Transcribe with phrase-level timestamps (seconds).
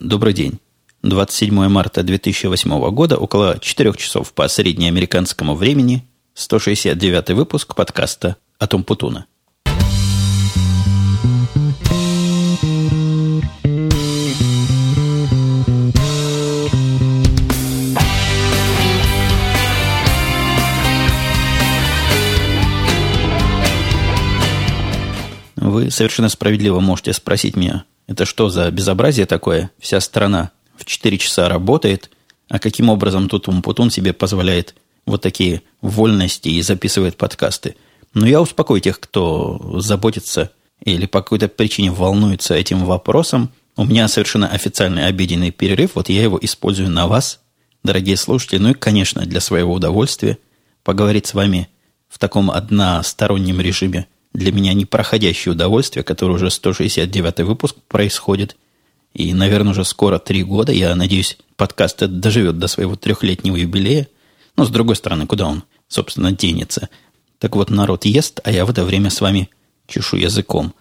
[0.00, 0.60] Добрый день.
[1.02, 9.26] 27 марта 2008 года, около 4 часов по среднеамериканскому времени, 169 выпуск подкаста «Атом Путуна».
[25.56, 29.70] Вы совершенно справедливо можете спросить меня, это что за безобразие такое?
[29.78, 32.10] Вся страна в 4 часа работает,
[32.48, 34.74] а каким образом тут Умпутун себе позволяет
[35.06, 37.76] вот такие вольности и записывает подкасты?
[38.14, 40.50] Но я успокою тех, кто заботится
[40.82, 43.50] или по какой-то причине волнуется этим вопросом.
[43.76, 47.40] У меня совершенно официальный обеденный перерыв, вот я его использую на вас,
[47.84, 50.38] дорогие слушатели, ну и, конечно, для своего удовольствия
[50.82, 51.68] поговорить с вами
[52.08, 58.56] в таком одностороннем режиме– для меня непроходящее удовольствие, которое уже 169 выпуск происходит.
[59.14, 60.72] И, наверное, уже скоро три года.
[60.72, 64.08] Я надеюсь, подкаст этот доживет до своего трехлетнего юбилея.
[64.56, 66.88] Но, с другой стороны, куда он, собственно, денется?
[67.38, 69.48] Так вот, народ ест, а я в это время с вами
[69.86, 70.74] чешу языком.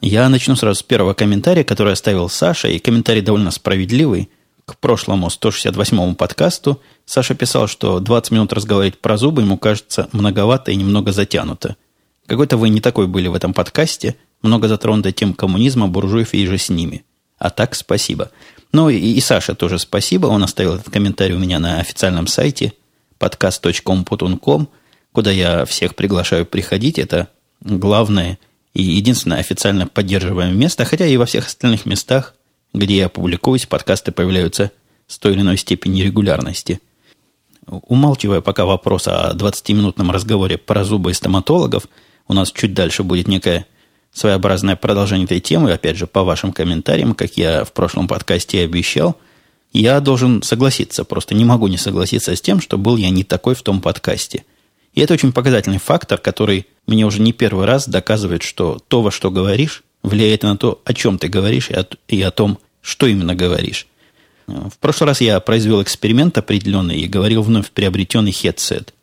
[0.00, 4.30] Я начну сразу с первого комментария, который оставил Саша, и комментарий довольно справедливый.
[4.64, 10.70] К прошлому 168-му подкасту Саша писал, что 20 минут разговаривать про зубы ему кажется многовато
[10.70, 11.76] и немного затянуто–
[12.30, 16.58] какой-то вы не такой были в этом подкасте, много затронутой тем коммунизма, буржуев и же
[16.58, 17.04] с ними.
[17.38, 18.30] А так спасибо.
[18.72, 20.28] Ну и, и Саша тоже спасибо.
[20.28, 22.72] Он оставил этот комментарий у меня на официальном сайте
[23.18, 24.68] podcast.com.com,
[25.10, 27.00] куда я всех приглашаю приходить.
[27.00, 27.26] Это
[27.62, 28.38] главное
[28.74, 32.36] и единственное официально поддерживаемое место, хотя и во всех остальных местах,
[32.72, 34.70] где я публикуюсь, подкасты появляются
[35.08, 36.80] с той или иной степени регулярности.
[37.66, 41.88] Умалчивая пока вопрос о 20-минутном разговоре про зубы и стоматологов–
[42.30, 43.66] у нас чуть дальше будет некое
[44.12, 48.64] своеобразное продолжение этой темы, опять же, по вашим комментариям, как я в прошлом подкасте и
[48.64, 49.16] обещал,
[49.72, 53.56] я должен согласиться, просто не могу не согласиться с тем, что был я не такой
[53.56, 54.44] в том подкасте.
[54.94, 59.10] И это очень показательный фактор, который мне уже не первый раз доказывает, что то, во
[59.10, 63.08] что говоришь, влияет на то, о чем ты говоришь и о, и о том, что
[63.08, 63.88] именно говоришь.
[64.46, 68.94] В прошлый раз я произвел эксперимент определенный и говорил вновь приобретенный хедсет–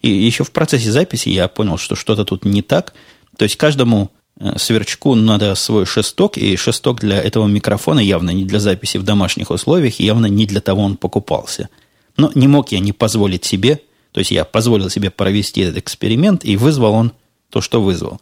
[0.00, 2.94] и еще в процессе записи я понял, что что-то тут не так.
[3.36, 8.44] То есть каждому э, сверчку надо свой шесток, и шесток для этого микрофона явно не
[8.44, 11.68] для записи в домашних условиях, явно не для того он покупался.
[12.16, 13.80] Но не мог я не позволить себе,
[14.12, 17.12] то есть я позволил себе провести этот эксперимент, и вызвал он
[17.50, 18.20] то, что вызвал.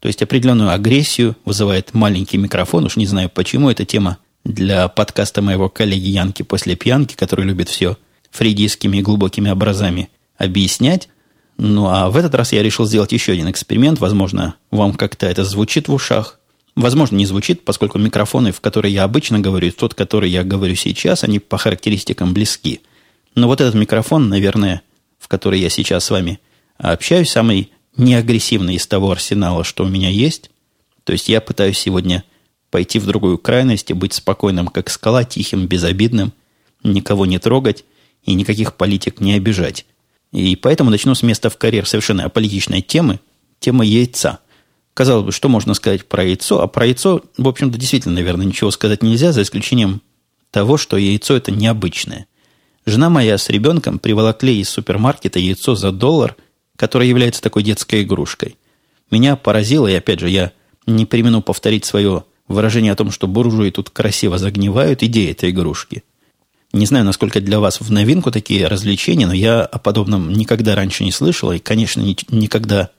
[0.00, 5.42] То есть определенную агрессию вызывает маленький микрофон, уж не знаю почему, эта тема для подкаста
[5.42, 7.98] моего коллеги Янки после пьянки, который любит все
[8.30, 11.09] фридийскими и глубокими образами объяснять.
[11.62, 14.00] Ну, а в этот раз я решил сделать еще один эксперимент.
[14.00, 16.40] Возможно, вам как-то это звучит в ушах.
[16.74, 20.74] Возможно, не звучит, поскольку микрофоны, в которые я обычно говорю, и тот, который я говорю
[20.74, 22.80] сейчас, они по характеристикам близки.
[23.34, 24.80] Но вот этот микрофон, наверное,
[25.18, 26.40] в который я сейчас с вами
[26.78, 30.50] общаюсь, самый неагрессивный из того арсенала, что у меня есть.
[31.04, 32.24] То есть я пытаюсь сегодня
[32.70, 36.32] пойти в другую крайность и быть спокойным, как скала, тихим, безобидным,
[36.82, 37.84] никого не трогать
[38.24, 39.84] и никаких политик не обижать.
[40.32, 43.20] И поэтому начну с места в карьер совершенно аполитичной темы,
[43.58, 44.38] тема яйца.
[44.94, 46.60] Казалось бы, что можно сказать про яйцо?
[46.62, 50.02] А про яйцо, в общем-то, действительно, наверное, ничего сказать нельзя, за исключением
[50.50, 52.26] того, что яйцо это необычное.
[52.86, 56.36] Жена моя с ребенком приволокли из супермаркета яйцо за доллар,
[56.76, 58.56] которое является такой детской игрушкой.
[59.10, 60.52] Меня поразило, и опять же, я
[60.86, 66.04] не примену повторить свое выражение о том, что буржуи тут красиво загнивают идеи этой игрушки–
[66.72, 71.04] не знаю, насколько для вас в новинку такие развлечения, но я о подобном никогда раньше
[71.04, 72.90] не слышал и, конечно, ни, никогда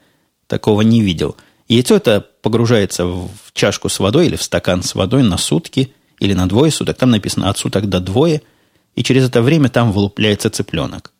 [0.47, 1.37] такого не видел.
[1.69, 6.33] Яйцо это погружается в чашку с водой или в стакан с водой на сутки или
[6.33, 6.97] на двое суток.
[6.97, 8.41] Там написано от суток до двое,
[8.95, 11.13] и через это время там вылупляется цыпленок.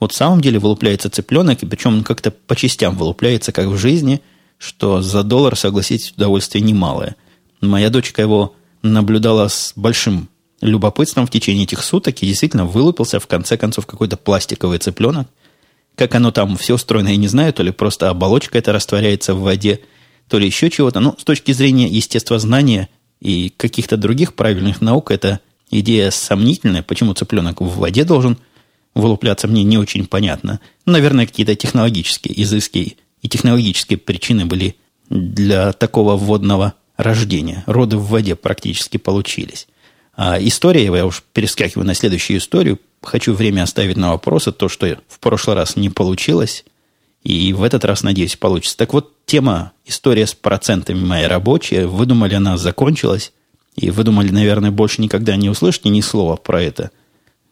[0.00, 3.78] Вот в самом деле вылупляется цыпленок, и причем он как-то по частям вылупляется, как в
[3.78, 4.20] жизни,
[4.58, 7.14] что за доллар, согласитесь, удовольствие немалое.
[7.60, 10.28] Моя дочка его наблюдала с большим
[10.64, 15.28] любопытством в течение этих суток и действительно вылупился в конце концов какой-то пластиковый цыпленок.
[15.94, 19.42] Как оно там все устроено, я не знаю, то ли просто оболочка это растворяется в
[19.42, 19.80] воде,
[20.28, 21.00] то ли еще чего-то.
[21.00, 22.88] Но с точки зрения естествознания
[23.20, 25.40] и каких-то других правильных наук, эта
[25.70, 26.82] идея сомнительная.
[26.82, 28.38] Почему цыпленок в воде должен
[28.94, 30.60] вылупляться, мне не очень понятно.
[30.86, 34.76] Наверное, какие-то технологические изыски и технологические причины были
[35.10, 37.64] для такого водного рождения.
[37.66, 39.66] Роды в воде практически получились.
[40.16, 44.98] А история, я уж перескакиваю на следующую историю, хочу время оставить на вопросы, то, что
[45.08, 46.64] в прошлый раз не получилось,
[47.24, 48.76] и в этот раз, надеюсь, получится.
[48.76, 53.32] Так вот, тема «История с процентами моя рабочая», выдумали, она закончилась,
[53.76, 56.92] И вы думали, наверное, больше никогда не услышите ни слова про это.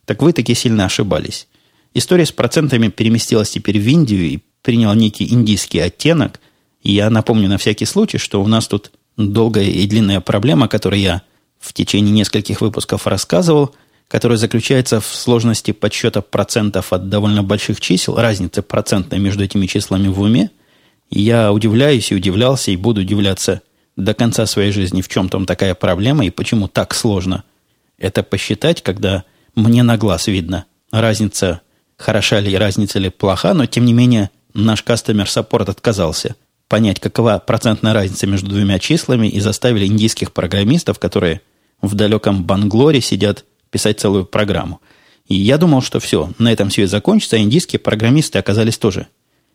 [0.05, 1.49] Так вы таки сильно ошибались.
[1.95, 6.39] История с процентами переместилась теперь в Индию и приняла некий индийский оттенок.
[6.83, 11.01] И я напомню на всякий случай, что у нас тут долгая и длинная проблема, которую
[11.01, 11.23] я
[11.63, 13.75] в течение нескольких выпусков рассказывал,
[14.09, 20.09] которая заключается в сложности подсчета процентов от довольно больших чисел, разницы процентной между этими числами
[20.09, 20.51] в уме.
[21.09, 23.63] Я удивляюсь и удивлялся, и буду удивляться
[23.97, 27.45] до конца своей жизни, в чем там такая проблема и почему так сложно
[27.97, 29.25] это посчитать, когда
[29.55, 31.61] мне на глаз видно разница,
[31.97, 36.35] хороша ли разница ли плоха, но тем не менее наш кастомер саппорт отказался
[36.69, 41.43] понять, какова процентная разница между двумя числами и заставили индийских программистов, которые
[41.83, 44.81] в далеком Банглоре сидят писать целую программу.
[45.27, 49.09] И я думал, что все, на этом все и закончится, а индийские программисты оказались тоже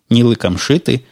[0.10, 1.06] не лыком шиты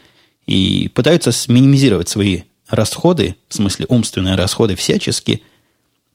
[0.45, 5.43] и пытаются минимизировать свои расходы, в смысле умственные расходы всячески.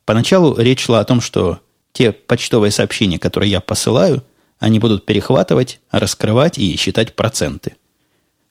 [0.04, 1.60] Поначалу речь шла о том, что
[1.92, 4.24] те почтовые сообщения, которые я посылаю,
[4.58, 7.76] они будут перехватывать, раскрывать и считать проценты.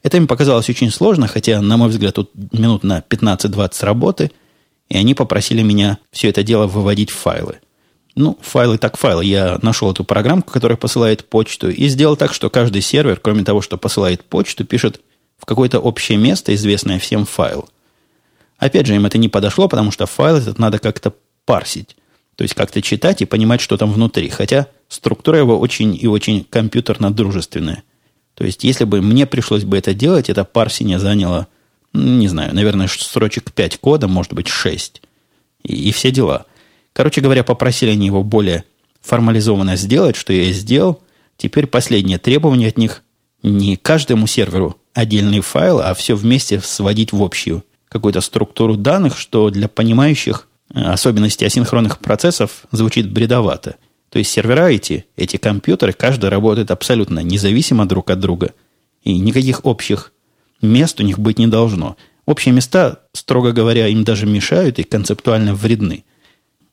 [0.02, 4.32] Это им показалось очень сложно, хотя, на мой взгляд, тут минут на 15-20 работы–
[4.90, 7.60] и они попросили меня все это дело выводить в файлы.
[8.16, 9.24] Ну, файлы так файлы.
[9.24, 13.62] Я нашел эту программку, которая посылает почту, и сделал так, что каждый сервер, кроме того,
[13.62, 15.02] что посылает почту, пишет
[15.38, 17.70] в какое-то общее место, известное всем файл.
[18.58, 21.14] Опять же, им это не подошло, потому что файл этот надо как-то
[21.46, 21.96] парсить.
[22.36, 24.30] То есть как-то читать и понимать, что там внутри.
[24.30, 27.84] Хотя структура его очень и очень компьютерно-дружественная.
[28.34, 31.48] То есть, если бы мне пришлось бы это делать, это парсение заняло
[31.94, 35.02] не знаю, наверное, строчек 5 кода, может быть, 6.
[35.64, 36.46] И, и все дела.
[36.94, 38.64] Короче говоря, попросили они его более
[39.02, 41.02] формализованно сделать, что я и сделал.
[41.38, 43.04] Теперь последнее требование от них
[43.44, 49.50] не каждому серверу отдельный файл, а все вместе сводить в общую какую-то структуру данных, что
[49.50, 53.78] для понимающих э, особенности асинхронных процессов звучит бредовато.
[54.10, 58.54] То есть сервера эти, эти компьютеры, каждый работает абсолютно независимо друг от друга.
[59.04, 60.12] И никаких общих
[60.62, 61.98] мест у них быть не должно.
[62.26, 66.04] Общие места, строго говоря, им даже мешают и концептуально вредны.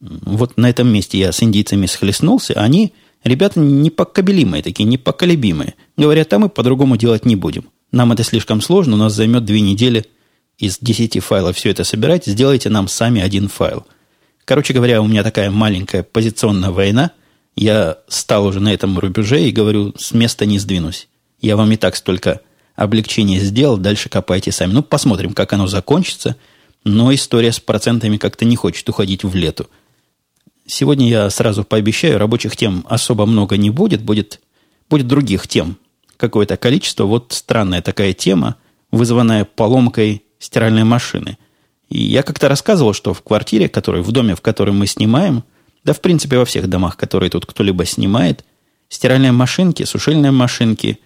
[0.00, 2.54] Вот на этом месте я с индийцами схлестнулся.
[2.54, 2.92] Они,
[3.24, 5.74] ребята, непоколебимые такие, непоколебимые.
[5.96, 7.70] Говорят, а мы по-другому делать не будем.
[7.92, 10.04] Нам это слишком сложно, у нас займет две недели
[10.58, 12.26] из десяти файлов все это собирать.
[12.26, 13.86] Сделайте нам сами один файл.
[14.44, 17.12] Короче говоря, у меня такая маленькая позиционная война.
[17.56, 21.08] Я стал уже на этом рубеже и говорю, с места не сдвинусь.
[21.40, 22.40] Я вам и так столько
[22.76, 24.72] облегчение сделал, дальше копайте сами.
[24.72, 26.36] Ну, посмотрим, как оно закончится.
[26.84, 29.68] Но история с процентами как-то не хочет уходить в лету.
[30.66, 34.40] Сегодня я сразу пообещаю, рабочих тем особо много не будет, будет,
[34.88, 35.78] будет других тем.
[36.16, 37.04] Какое-то количество.
[37.04, 38.56] Вот странная такая тема,
[38.92, 41.38] вызванная поломкой стиральной машины.
[41.88, 45.44] И я как-то рассказывал, что в квартире, который, в доме, в котором мы снимаем,
[45.82, 48.44] да, в принципе, во всех домах, которые тут кто-либо снимает,
[48.88, 51.00] стиральные машинки, сушильные машинки–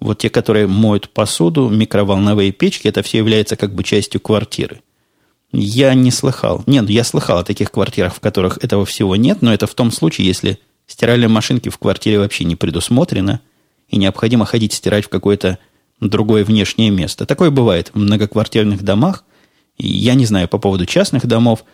[0.00, 4.80] вот те, которые моют посуду, микроволновые печки, это все является как бы частью квартиры.
[5.52, 6.62] Я не слыхал.
[6.66, 9.90] Нет, я слыхал о таких квартирах, в которых этого всего нет, но это в том
[9.90, 13.40] случае, если стиральной машинки в квартире вообще не предусмотрено,
[13.88, 15.58] и необходимо ходить стирать в какое-то
[16.00, 17.26] другое внешнее место.
[17.26, 19.24] Такое бывает в многоквартирных домах.
[19.76, 21.64] Я не знаю по поводу частных домов,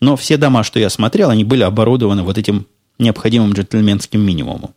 [0.00, 2.66] но все дома, что я смотрел, они были оборудованы вот этим
[2.98, 4.74] необходимым джентльменским минимумом.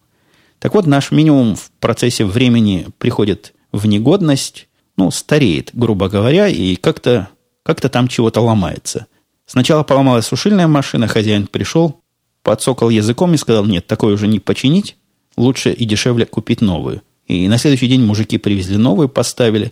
[0.59, 6.75] Так вот, наш минимум в процессе времени приходит в негодность, ну, стареет, грубо говоря, и
[6.75, 7.29] как-то
[7.63, 9.07] как там чего-то ломается.
[9.45, 12.01] Сначала поломалась сушильная машина, хозяин пришел,
[12.43, 14.97] подсокал языком и сказал, нет, такое уже не починить,
[15.37, 17.01] лучше и дешевле купить новую.
[17.27, 19.71] И на следующий день мужики привезли новую, поставили.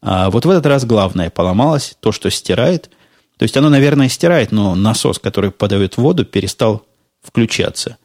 [0.00, 2.90] А вот в этот раз главное поломалось, то, что стирает.
[3.36, 6.86] То есть оно, наверное, стирает, но насос, который подает воду, перестал
[7.22, 7.98] включаться.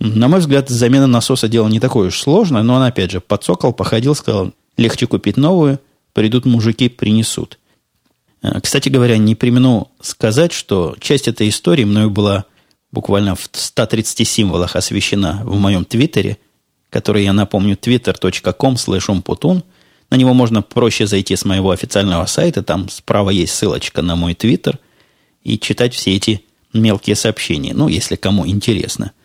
[0.00, 3.72] На мой взгляд, замена насоса дело не такое уж сложное, но он, опять же, подсокал,
[3.72, 5.80] походил, сказал, легче купить новую,
[6.12, 7.58] придут мужики, принесут.
[8.42, 12.44] Э, кстати говоря, не примену сказать, что часть этой истории мною была
[12.90, 16.38] буквально в 130 символах освещена в моем твиттере,
[16.90, 19.62] который я напомню, twitter.com slash
[20.10, 24.34] На него можно проще зайти с моего официального сайта, там справа есть ссылочка на мой
[24.34, 24.78] твиттер,
[25.42, 29.12] и читать все эти мелкие сообщения, ну, если кому интересно–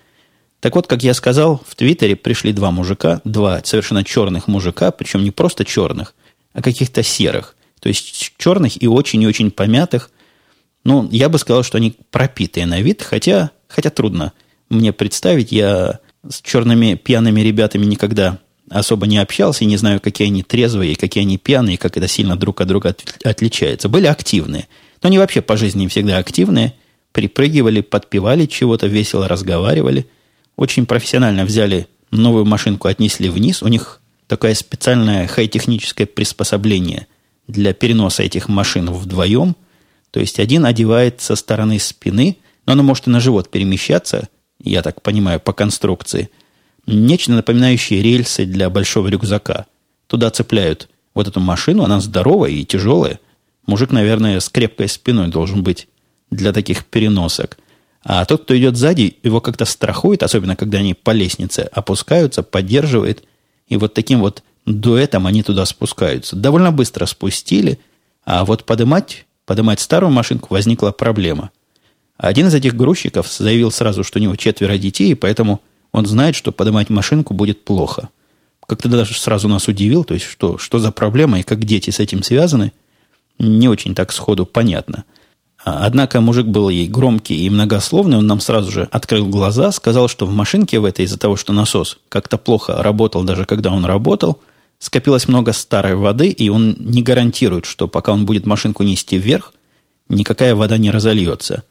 [0.59, 5.23] так вот, как я сказал, в Твиттере пришли два мужика, два совершенно черных мужика, причем
[5.23, 6.13] не просто черных,
[6.53, 7.55] а каких-то серых.
[7.79, 10.09] То есть черных и очень и очень помятых.
[10.83, 14.33] Ну, я бы сказал, что они пропитые на вид, хотя, хотя трудно
[14.69, 15.51] мне представить.
[15.51, 18.39] Я с черными пьяными ребятами никогда
[18.69, 22.35] особо не общался и не знаю, какие они трезвые, какие они пьяные, как это сильно
[22.35, 23.89] друг от друга от, отличается.
[23.89, 24.67] Были активные.
[25.01, 26.73] Но они вообще по жизни всегда активные.
[27.13, 30.05] припрыгивали, подпевали чего-то, весело разговаривали.
[30.59, 33.63] Очень профессионально взяли новую машинку, отнесли вниз.
[33.63, 37.07] У них такое специальное хай-техническое приспособление
[37.47, 39.55] для переноса этих машин вдвоем.
[40.11, 44.27] То есть один одевает со стороны спины, но оно может и на живот перемещаться,
[44.61, 46.29] я так понимаю, по конструкции.
[46.85, 49.65] Нечто напоминающее рельсы для большого рюкзака.
[50.07, 53.21] Туда цепляют вот эту машину, она здоровая и тяжелая.
[53.65, 55.87] Мужик, наверное, с крепкой спиной должен быть
[56.31, 57.57] для таких переносок.
[58.03, 63.24] А тот, кто идет сзади, его как-то страхует, особенно когда они по лестнице опускаются, поддерживает.
[63.68, 66.36] И вот таким вот дуэтом они туда спускаются.
[66.36, 67.79] Довольно быстро спустили,
[68.24, 71.51] а вот подымать, подымать старую машинку возникла проблема.
[72.18, 76.36] Один из этих грузчиков заявил сразу, что у него четверо детей, и поэтому он знает,
[76.36, 78.10] что поднимать машинку будет плохо.
[78.65, 82.00] Как-то даже сразу нас удивил, то есть что, что за проблема и как дети с
[82.00, 82.72] этим связаны,
[83.39, 85.03] не очень так сходу понятно–
[85.63, 90.25] однако мужик был ей громкий и многословный, он нам сразу же открыл глаза, сказал, что
[90.25, 94.39] в машинке в этой из-за того, что насос как-то плохо работал, даже когда он работал,
[94.79, 99.53] скопилось много старой воды, и он не гарантирует, что пока он будет машинку нести вверх,
[100.07, 101.63] никакая вода не разольется.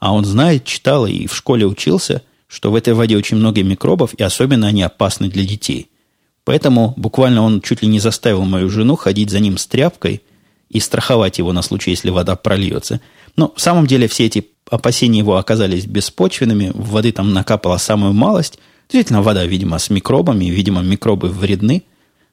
[0.00, 4.12] А он знает, читал и в школе учился, что в этой воде очень много микробов,
[4.14, 5.88] и особенно они опасны для детей.
[6.44, 10.22] Поэтому буквально он чуть ли не заставил мою жену ходить за ним с тряпкой
[10.68, 13.00] и страховать его на случай, если вода прольется–
[13.36, 18.58] но в самом деле все эти опасения его оказались беспочвенными, воды там накапала самую малость.
[18.88, 21.84] Действительно, вода, видимо, с микробами, видимо, микробы вредны.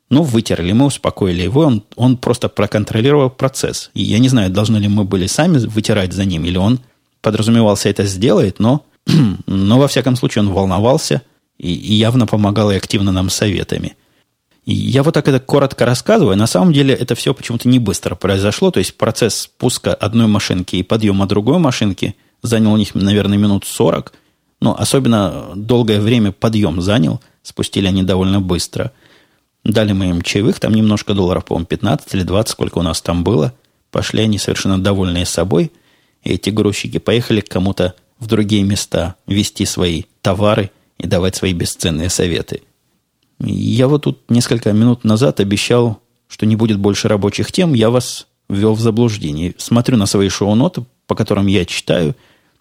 [0.09, 3.89] Ну, вытерли мы, успокоили его, он, он просто проконтролировал процесс.
[3.93, 6.79] И я не знаю, должны ли мы были сами вытирать за ним, или он
[7.21, 8.85] подразумевался это сделает, но,
[9.47, 11.21] но во всяком случае он волновался
[11.57, 13.95] и, и явно помогал и активно нам советами–
[14.71, 16.37] я вот так это коротко рассказываю.
[16.37, 18.71] На самом деле это все почему-то не быстро произошло.
[18.71, 23.65] То есть процесс спуска одной машинки и подъема другой машинки занял у них, наверное, минут
[23.65, 24.13] 40.
[24.61, 27.21] Но особенно долгое время подъем занял.
[27.41, 28.93] Спустили они довольно быстро.
[29.65, 33.23] Дали мы им чаевых, там немножко долларов, по-моему, 15 или 20, сколько у нас там
[33.23, 33.53] было.
[33.91, 35.73] Пошли они совершенно довольные собой.
[36.23, 41.51] И эти грузчики поехали к кому-то в другие места вести свои товары и давать свои
[41.51, 42.61] бесценные советы–
[43.45, 48.27] я вот тут несколько минут назад обещал, что не будет больше рабочих тем, я вас
[48.49, 49.53] ввел в заблуждение.
[49.57, 52.15] Смотрю на свои шоу-ноты, по которым я читаю.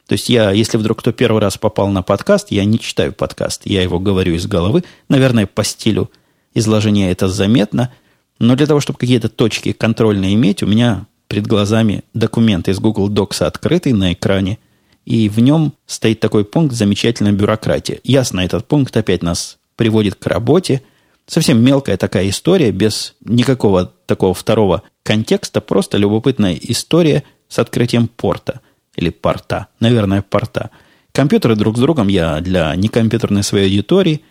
[0.07, 3.62] То есть я, если вдруг кто первый раз попал на подкаст, я не читаю подкаст,
[3.65, 4.85] я его говорю из головы.
[5.09, 6.11] Наверное, по стилю
[6.55, 7.93] изложения это заметно.
[8.39, 13.09] Но для того, чтобы какие-то точки контрольные иметь, у меня перед глазами документ из Google
[13.09, 14.59] Docs открытый на экране,
[15.05, 18.01] и в нем стоит такой пункт «Замечательная бюрократия».
[18.05, 20.81] Ясно, этот пункт опять нас приводит к работе.
[21.27, 28.61] Совсем мелкая такая история, без никакого такого второго контекста, просто любопытная история с открытием порта.
[28.95, 29.67] Или порта.
[29.81, 30.71] Наверное, порта.
[31.11, 34.23] Компьютеры друг с другом, я для некомпьютерной своей аудитории,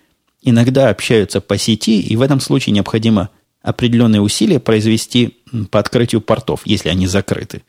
[0.42, 3.30] иногда общаются по сети, и в этом случае необходимо
[3.62, 5.38] определенные усилия произвести
[5.70, 7.64] по открытию портов, если они закрыты.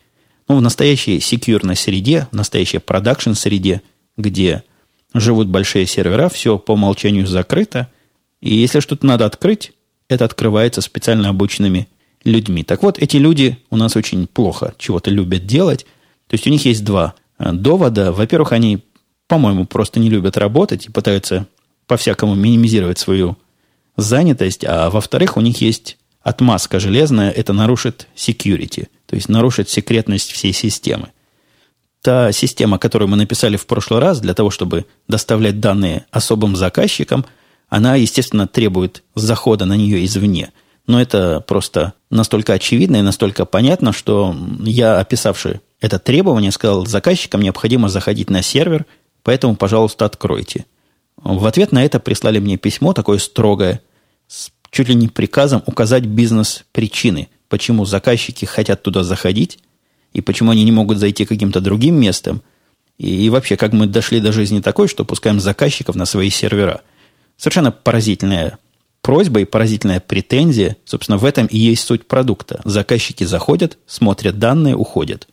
[0.47, 3.83] Ну, в настоящей секьюрной среде, в настоящей продакшн среде,
[4.17, 4.63] где
[5.15, 7.89] живут большие сервера, все по умолчанию закрыто.
[8.41, 9.73] И если что-то надо открыть,
[10.09, 11.89] это открывается специально обученными
[12.25, 12.65] людьми.
[12.65, 15.85] Так вот, эти люди у нас очень плохо чего-то любят делать.
[16.29, 18.13] То есть у них есть два э, довода.
[18.13, 18.85] Во-первых, они,
[19.27, 21.47] по-моему, просто не любят работать и пытаются
[21.87, 23.37] по-всякому минимизировать свою
[23.97, 24.65] занятость.
[24.65, 30.53] А во-вторых, у них есть отмазка железная, это нарушит security, то есть нарушит секретность всей
[30.53, 31.09] системы
[32.03, 37.25] та система, которую мы написали в прошлый раз для того, чтобы доставлять данные особым заказчикам,
[37.69, 40.53] она, естественно, требует захода на нее извне.
[40.87, 47.41] Но это просто настолько очевидно и настолько понятно, что я, описавший это требование, сказал, заказчикам
[47.41, 48.85] необходимо заходить на сервер,
[49.23, 50.67] поэтому, пожалуйста, откройте.
[51.17, 53.81] В ответ на это прислали мне письмо такое строгое,
[54.27, 59.59] с чуть ли не приказом указать бизнес-причины, почему заказчики хотят туда заходить,
[60.13, 62.43] и почему они не могут зайти каким-то другим местом,
[62.99, 66.83] и, и вообще, как мы дошли до жизни такой, что пускаем заказчиков на свои сервера.
[67.37, 68.59] Совершенно поразительная
[69.03, 70.77] просьба и поразительная претензия.
[70.85, 72.61] Собственно, в этом и есть суть продукта.
[72.65, 75.29] Заказчики заходят, смотрят данные, уходят.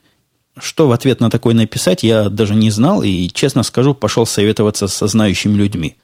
[0.57, 4.87] Что в ответ на такое написать, я даже не знал и, честно скажу, пошел советоваться
[4.87, 5.95] со знающими людьми.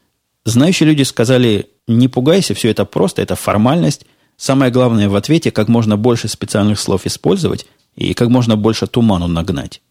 [0.45, 4.05] Знающие люди сказали, не пугайся, все это просто, это формальность.
[4.37, 7.65] Самое главное в ответе, как можно больше специальных слов использовать,
[7.95, 9.81] и как можно больше туману нагнать.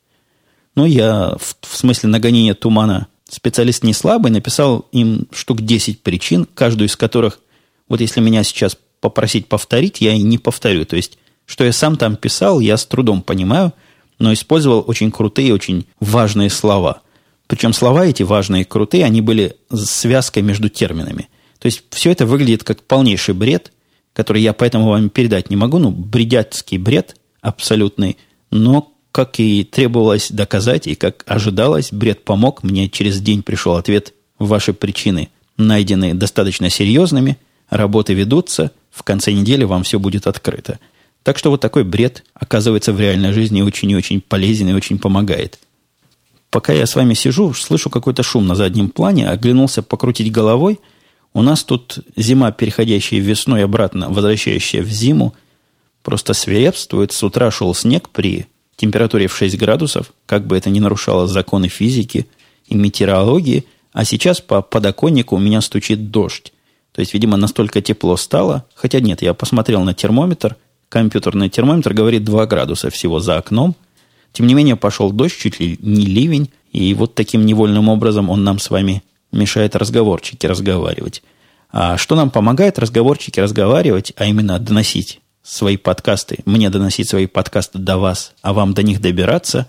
[0.74, 6.46] Но я в, в смысле нагонения тумана специалист не слабый, написал им штук 10 причин,
[6.54, 7.40] каждую из которых,
[7.88, 10.84] вот если меня сейчас попросить повторить, я и не повторю.
[10.84, 13.72] То есть, что я сам там писал, я с трудом понимаю,
[14.18, 17.02] но использовал очень крутые, очень важные слова.
[17.46, 21.28] Причем слова эти важные и крутые, они были связкой между терминами.
[21.58, 23.72] То есть все это выглядит как полнейший бред,
[24.12, 25.78] который я поэтому вам передать не могу.
[25.78, 28.16] Ну, бредяцкий бред абсолютный.
[28.50, 32.62] Но, как и требовалось доказать, и как ожидалось, бред помог.
[32.62, 34.14] Мне через день пришел ответ.
[34.38, 37.36] Ваши причины найдены достаточно серьезными.
[37.68, 38.72] Работы ведутся.
[38.90, 40.78] В конце недели вам все будет открыто.
[41.22, 44.98] Так что вот такой бред, оказывается, в реальной жизни очень и очень полезен и очень
[44.98, 45.58] помогает.
[46.50, 50.80] Пока я с вами сижу, слышу какой-то шум на заднем плане, оглянулся покрутить головой.
[51.32, 55.34] У нас тут зима, переходящая в весну и обратно возвращающая в зиму,
[56.04, 57.10] просто свирепствует.
[57.10, 58.46] С утра шел снег при
[58.76, 62.26] температуре в 6 градусов, как бы это ни нарушало законы физики
[62.66, 66.52] и метеорологии, а сейчас по подоконнику у меня стучит дождь.
[66.92, 70.56] То есть, видимо, настолько тепло стало, хотя нет, я посмотрел на термометр,
[70.88, 73.74] компьютерный термометр говорит 2 градуса всего за окном.
[74.32, 78.44] Тем не менее, пошел дождь, чуть ли не ливень, и вот таким невольным образом он
[78.44, 81.22] нам с вами мешает разговорчики разговаривать.
[81.70, 87.78] А что нам помогает разговорчики разговаривать, а именно доносить свои подкасты, мне доносить свои подкасты
[87.78, 89.68] до вас, а вам до них добираться,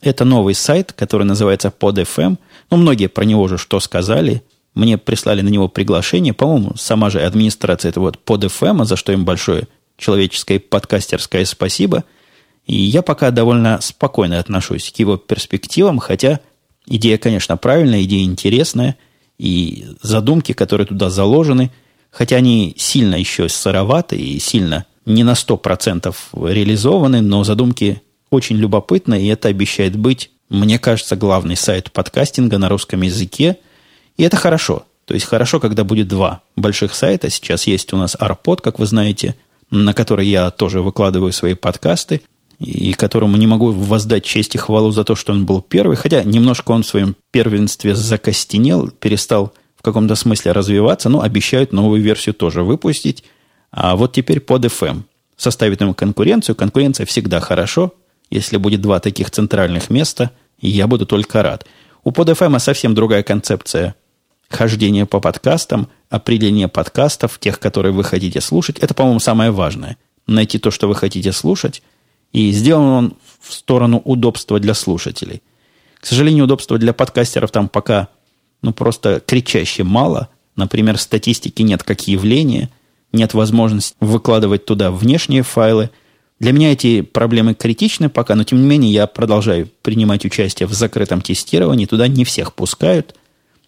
[0.00, 2.38] это новый сайт, который называется PodFM.
[2.70, 4.42] Ну, многие про него уже что сказали.
[4.74, 6.32] Мне прислали на него приглашение.
[6.32, 12.04] По-моему, сама же администрация этого вот PodFM, за что им большое человеческое подкастерское спасибо.
[12.64, 16.40] И я пока довольно спокойно отношусь к его перспективам, хотя
[16.86, 18.96] идея, конечно, правильная, идея интересная,
[19.38, 21.70] и задумки, которые туда заложены,
[22.10, 29.22] хотя они сильно еще сыроваты и сильно не на 100% реализованы, но задумки очень любопытны,
[29.22, 33.58] и это обещает быть, мне кажется, главный сайт подкастинга на русском языке.
[34.16, 34.84] И это хорошо.
[35.04, 37.30] То есть хорошо, когда будет два больших сайта.
[37.30, 39.34] Сейчас есть у нас Арпод, как вы знаете–
[39.70, 42.22] на который я тоже выкладываю свои подкасты,
[42.58, 46.22] и которому не могу воздать честь и хвалу за то, что он был первый, хотя
[46.22, 52.34] немножко он в своем первенстве закостенел, перестал в каком-то смысле развиваться, но обещают новую версию
[52.34, 53.24] тоже выпустить.
[53.70, 55.02] А вот теперь под FM
[55.36, 56.56] составит ему конкуренцию.
[56.56, 57.94] Конкуренция всегда хорошо.
[58.30, 60.30] Если будет два таких центральных места,
[60.60, 61.66] я буду только рад.
[62.04, 63.94] У PodFM совсем другая концепция
[64.48, 68.78] хождение по подкастам, определение подкастов, тех, которые вы хотите слушать.
[68.78, 69.96] Это, по-моему, самое важное.
[70.26, 71.82] Найти то, что вы хотите слушать.
[72.32, 75.42] И сделан он в сторону удобства для слушателей.
[76.00, 78.08] К сожалению, удобства для подкастеров там пока
[78.62, 80.28] ну, просто кричаще мало.
[80.56, 82.70] Например, статистики нет как явления,
[83.12, 85.90] нет возможности выкладывать туда внешние файлы.
[86.38, 90.72] Для меня эти проблемы критичны пока, но тем не менее я продолжаю принимать участие в
[90.72, 91.86] закрытом тестировании.
[91.86, 93.14] Туда не всех пускают.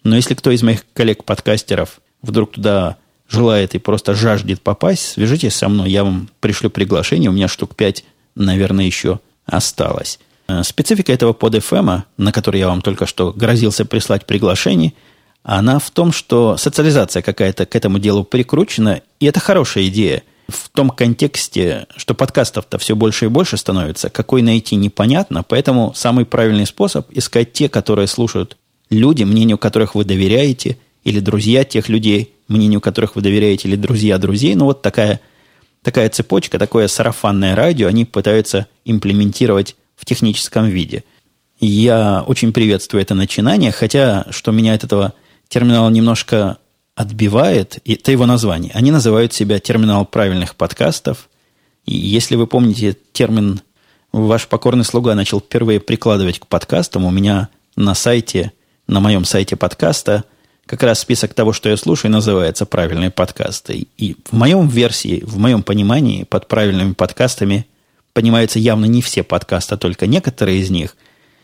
[0.03, 2.97] Но если кто из моих коллег-подкастеров вдруг туда
[3.29, 7.75] желает и просто жаждет попасть, свяжитесь со мной, я вам пришлю приглашение, у меня штук
[7.75, 8.03] пять,
[8.35, 10.19] наверное, еще осталось.
[10.47, 14.93] Э, специфика этого под FM, на который я вам только что грозился прислать приглашение,
[15.43, 20.23] она в том, что социализация какая-то к этому делу прикручена, и это хорошая идея.
[20.47, 26.25] В том контексте, что подкастов-то все больше и больше становится, какой найти непонятно, поэтому самый
[26.25, 28.57] правильный способ искать те, которые слушают
[28.89, 34.17] люди, мнению которых вы доверяете, или друзья тех людей, мнению которых вы доверяете, или друзья
[34.17, 34.55] друзей.
[34.55, 35.19] Ну, вот такая,
[35.81, 41.03] такая цепочка, такое сарафанное радио они пытаются имплементировать в техническом виде.
[41.59, 45.13] Я очень приветствую это начинание, хотя, что меня от этого
[45.53, 46.57] терминала немножко
[46.95, 48.71] отбивает, это его название.
[48.73, 51.29] Они называют себя терминал правильных подкастов.
[51.85, 53.61] И если вы помните термин
[54.11, 58.51] «Ваш покорный слуга» начал впервые прикладывать к подкастам, у меня на сайте–
[58.87, 60.25] на моем сайте подкаста
[60.65, 63.87] как раз список того, что я слушаю, называется «Правильные подкасты».
[63.97, 67.67] И в моем версии, в моем понимании под правильными подкастами
[68.13, 70.95] понимаются явно не все подкасты, а только некоторые из них.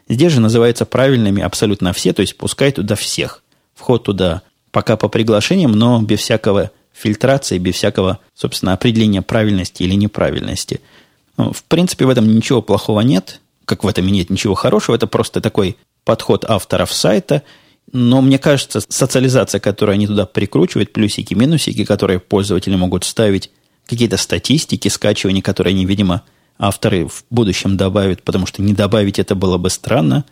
[0.07, 3.43] Здесь же называются правильными абсолютно все, то есть пускай туда всех.
[3.89, 9.95] Вход туда пока по приглашениям, но без всякого фильтрации, без всякого, собственно, определения правильности или
[9.95, 10.79] неправильности.
[11.37, 14.95] Ну, в принципе, в этом ничего плохого нет, как в этом и нет ничего хорошего,
[14.95, 15.75] это просто такой
[16.05, 17.41] подход авторов сайта,
[17.91, 23.49] но мне кажется, социализация, которую они туда прикручивают, плюсики, минусики, которые пользователи могут ставить,
[23.87, 26.21] какие-то статистики, скачивания, которые они, видимо,
[26.59, 30.25] авторы в будущем добавят, потому что не добавить это было бы странно,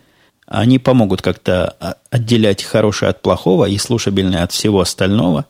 [0.48, 5.46] они помогут как-то отделять хорошее от плохого и слушабельное от всего остального.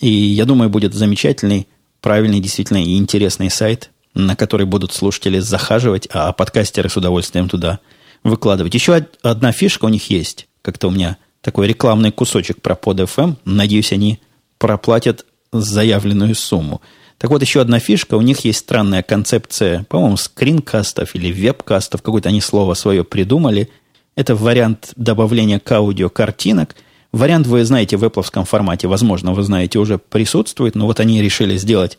[0.00, 1.68] И я думаю, будет замечательный,
[2.00, 7.78] правильный, действительно и интересный сайт, на который будут слушатели захаживать, а подкастеры с удовольствием туда–
[8.24, 8.74] выкладывать.
[8.74, 10.48] Еще одна фишка у них есть.
[10.62, 13.36] Как-то у меня такой рекламный кусочек про под FM.
[13.44, 14.20] Надеюсь, они
[14.58, 16.80] проплатят заявленную сумму.
[17.18, 18.16] Так вот, еще одна фишка.
[18.16, 22.02] У них есть странная концепция, по-моему, скринкастов или вебкастов.
[22.02, 23.68] Какое-то они слово свое придумали.
[24.14, 26.76] Это вариант добавления к аудио картинок.
[27.12, 28.88] Вариант вы знаете в Apple формате.
[28.88, 30.74] Возможно, вы знаете, уже присутствует.
[30.74, 31.98] Но вот они решили сделать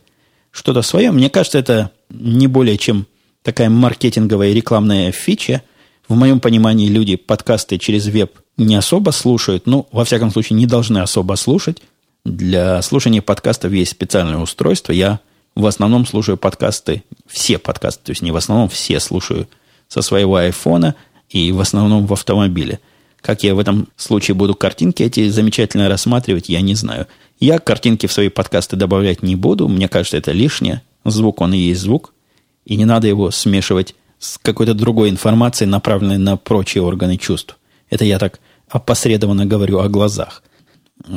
[0.52, 1.12] что-то свое.
[1.12, 3.08] Мне кажется, это не более чем
[3.42, 5.64] такая маркетинговая и рекламная фича.
[6.08, 9.66] В моем понимании люди подкасты через веб не особо слушают.
[9.66, 11.82] Ну, во всяком случае, не должны особо слушать.
[12.26, 14.94] Для слушания подкастов есть специальное устройство.
[14.94, 15.20] Я
[15.56, 19.48] в основном слушаю подкасты, все подкасты, то есть не в основном, все слушаю
[19.88, 20.96] со своего айфона
[21.34, 22.80] и в основном в автомобиле.
[23.20, 27.08] Как я в этом случае буду картинки эти замечательно рассматривать, я не знаю.
[27.40, 29.68] Я картинки в свои подкасты добавлять не буду.
[29.68, 30.84] Мне кажется, это лишнее.
[31.04, 32.14] Звук, он и есть звук.
[32.66, 37.58] И не надо его смешивать с какой-то другой информацией, направленной на прочие органы чувств.
[37.90, 40.44] Это я так опосредованно говорю о глазах.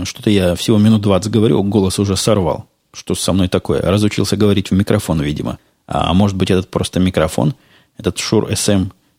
[0.04, 2.66] Что-то я всего минут 20 говорю, голос уже сорвал.
[2.92, 3.82] Что со мной такое?
[3.82, 5.58] Разучился говорить в микрофон, видимо.
[5.86, 7.54] А может быть, этот просто микрофон,
[7.98, 8.52] этот Shure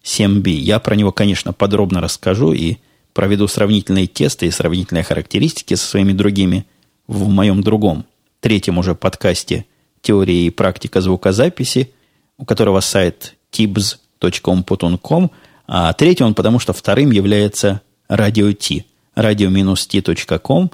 [0.07, 0.49] SM7B.
[0.51, 2.77] Я про него, конечно, подробно расскажу и
[3.13, 6.65] проведу сравнительные тесты и сравнительные характеристики со своими другими
[7.07, 8.05] в моем другом,
[8.39, 9.65] третьем уже подкасте
[10.01, 11.91] «Теория и практика звукозаписи»,
[12.37, 15.31] у которого сайт tibs.com.com,
[15.67, 18.85] а третий он потому, что вторым является радио T–
[19.17, 20.71] radio-t.com.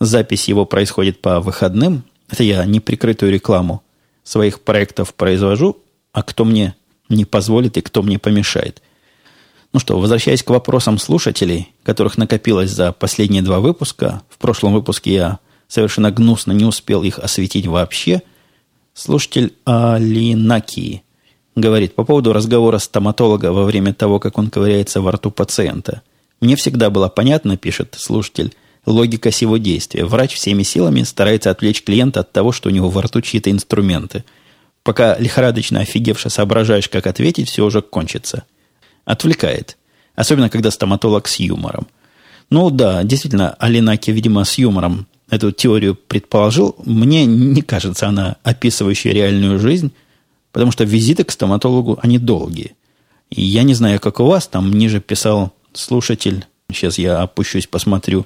[0.00, 2.04] Запись его происходит по выходным.
[2.28, 3.82] Это я неприкрытую рекламу
[4.24, 5.78] своих проектов произвожу,
[6.12, 6.74] а кто мне
[7.08, 8.82] не позволит и кто мне помешает.
[9.72, 14.22] Ну что, возвращаясь к вопросам слушателей, которых накопилось за последние два выпуска.
[14.28, 15.38] В прошлом выпуске я
[15.68, 18.22] совершенно гнусно не успел их осветить вообще.
[18.94, 21.02] Слушатель Алинаки
[21.54, 26.02] говорит по поводу разговора стоматолога во время того, как он ковыряется во рту пациента–
[26.40, 30.04] мне всегда было понятно, пишет слушатель, логика сего действия.
[30.04, 34.24] Врач всеми силами старается отвлечь клиента от того, что у него во рту чьи-то инструменты.
[34.86, 38.44] Пока лихорадочно офигевше соображаешь, как ответить, все уже кончится.
[39.04, 39.76] Отвлекает.
[40.14, 41.88] Особенно, когда стоматолог с юмором.
[42.50, 46.76] Ну да, действительно, Алинаки, видимо, с юмором эту теорию предположил.
[46.84, 49.90] Мне не кажется она описывающей реальную жизнь,
[50.52, 52.76] потому что визиты к стоматологу, они долгие.
[53.30, 58.24] И я не знаю, как у вас, там ниже писал слушатель, сейчас я опущусь, посмотрю,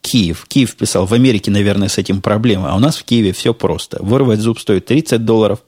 [0.00, 0.46] Киев.
[0.48, 4.02] Киев писал, в Америке, наверное, с этим проблема, а у нас в Киеве все просто.
[4.02, 5.58] Вырвать зуб стоит 30 долларов,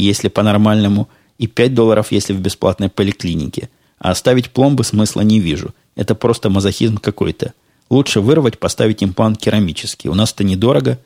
[0.00, 3.70] если по-нормальному, и 5 долларов, если в бесплатной поликлинике.
[3.98, 5.74] А оставить пломбы смысла не вижу.
[5.96, 7.54] Это просто мазохизм какой-то.
[7.90, 10.10] Лучше вырвать, поставить имплант керамический.
[10.10, 10.98] У нас это недорого.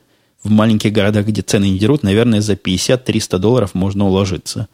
[0.43, 4.67] В маленьких городах, где цены не дерут, наверное, за 50-300 долларов можно уложиться.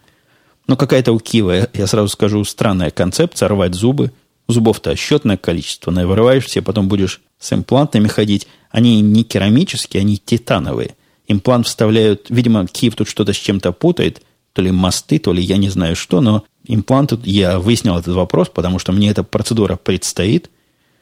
[0.67, 4.12] Но какая-то у Киева, я сразу скажу, странная концепция, рвать зубы–
[4.47, 5.91] Зубов-то счетное количество.
[5.91, 8.47] Навырываешься, потом будешь с имплантами ходить.
[8.69, 10.95] Они не керамические, они титановые.
[11.28, 12.28] Имплант вставляют...
[12.30, 14.22] Видимо, Киев тут что-то с чем-то путает.
[14.54, 17.14] То ли мосты, то ли я не знаю что, но имплант.
[17.26, 20.50] Я выяснил этот вопрос, потому что мне эта процедура предстоит.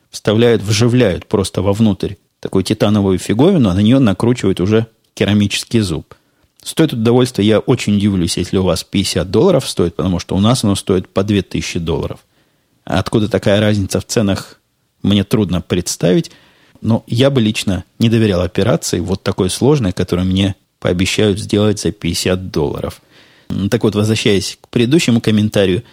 [0.09, 6.15] Вставляют, вживляют просто вовнутрь такую титановую фиговину, а на нее накручивают уже керамический зуб.
[6.61, 10.63] Стоит удовольствие, я очень удивлюсь, если у вас 50 долларов стоит, потому что у нас
[10.63, 12.19] оно стоит по 2000 долларов–
[12.85, 14.59] Откуда такая разница в ценах,
[15.01, 16.31] мне трудно представить.
[16.83, 21.93] Но я бы лично не доверял операции вот такой сложной, которую мне пообещают сделать за
[21.93, 23.01] 50 долларов.
[23.71, 25.83] Так вот, возвращаясь к предыдущему комментарию,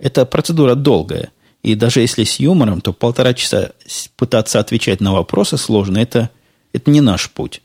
[0.00, 1.30] эта процедура долгая.
[1.62, 3.70] И даже если с юмором, то полтора часа
[4.16, 6.28] пытаться отвечать на вопросы сложно, это,
[6.72, 7.62] это не наш путь.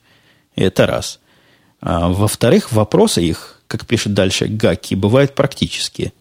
[0.56, 1.20] Это раз.
[1.82, 6.14] А во-вторых, вопросы их, как пишет дальше Гаки, бывают практические.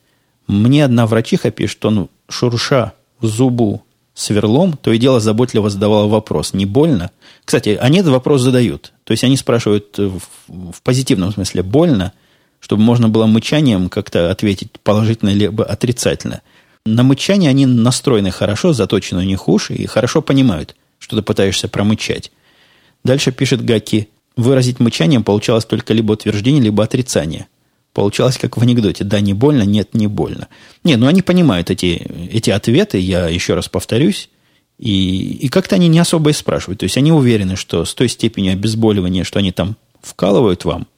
[0.47, 3.86] Мне одна врачиха пишет, он шурша в зубу
[4.17, 7.11] сверлом, то и дело заботливо задавала вопрос, не больно?
[7.45, 8.93] Кстати, они этот вопрос задают.
[9.05, 12.13] То есть они спрашивают в, в позитивном смысле больно,
[12.59, 16.41] чтобы можно было мычанием как-то ответить положительно либо отрицательно.
[16.87, 21.69] На мычание они настроены хорошо, заточены у них уши и хорошо понимают, что ты пытаешься
[21.69, 22.33] промычать.
[23.05, 27.47] Дальше пишет Гаки, выразить мычанием получалось только либо утверждение, либо отрицание.
[27.97, 29.05] Получалось, как в анекдоте.
[29.05, 30.49] Да, не больно, нет, не больно.
[30.85, 34.29] Не, ну они понимают эти, эти ответы, я еще раз повторюсь.
[34.77, 36.81] И, и как-то они не особо и спрашивают.
[36.81, 40.89] То есть они уверены, что с той степенью обезболивания, что они там вкалывают вам,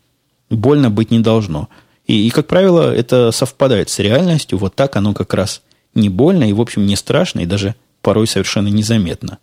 [0.50, 1.68] больно быть не должно.
[2.08, 4.58] И, и, как правило, это совпадает с реальностью.
[4.58, 5.62] Вот так оно как раз
[5.94, 9.38] не больно и, в общем, не страшно, и даже порой совершенно незаметно.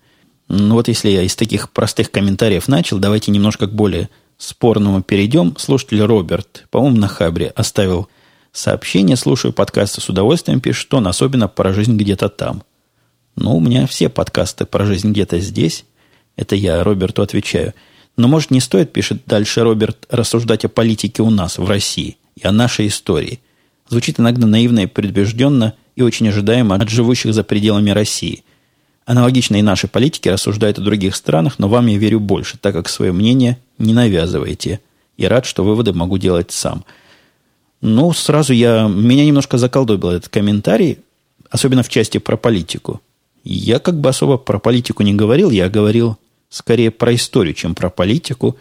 [0.50, 5.56] Ну вот если я из таких простых комментариев начал, давайте немножко к более спорному перейдем.
[5.58, 8.08] Слушатель Роберт, по-моему, на Хабре оставил
[8.52, 9.16] сообщение.
[9.16, 12.64] Слушаю подкасты с удовольствием, пишет, он особенно про жизнь где-то там.
[13.36, 15.86] Ну, у меня все подкасты про жизнь где-то здесь.
[16.38, 17.74] Это я Роберту отвечаю.
[18.18, 22.48] Но, может, не стоит, пишет дальше Роберт, рассуждать о политике у нас, в России, и
[22.48, 23.42] о нашей истории.
[23.90, 28.45] Звучит иногда наивно и предубежденно, и очень ожидаемо от живущих за пределами России.
[29.06, 32.90] Аналогично и наши политики рассуждают о других странах, но вам я верю больше, так как
[32.90, 34.80] свое мнение не навязываете.
[35.18, 36.84] И рад, что выводы могу делать сам.
[37.82, 38.88] Ну, сразу я...
[38.88, 41.00] Меня немножко заколдобил этот комментарий,
[41.52, 43.00] особенно в части про политику.
[43.44, 46.18] Я как бы особо про политику не говорил, я говорил
[46.50, 48.58] скорее про историю, чем про политику.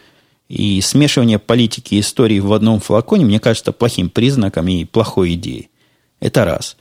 [0.51, 5.71] И смешивание политики и истории в одном флаконе, мне кажется, плохим признаком и плохой идеей.
[6.21, 6.77] Это раз.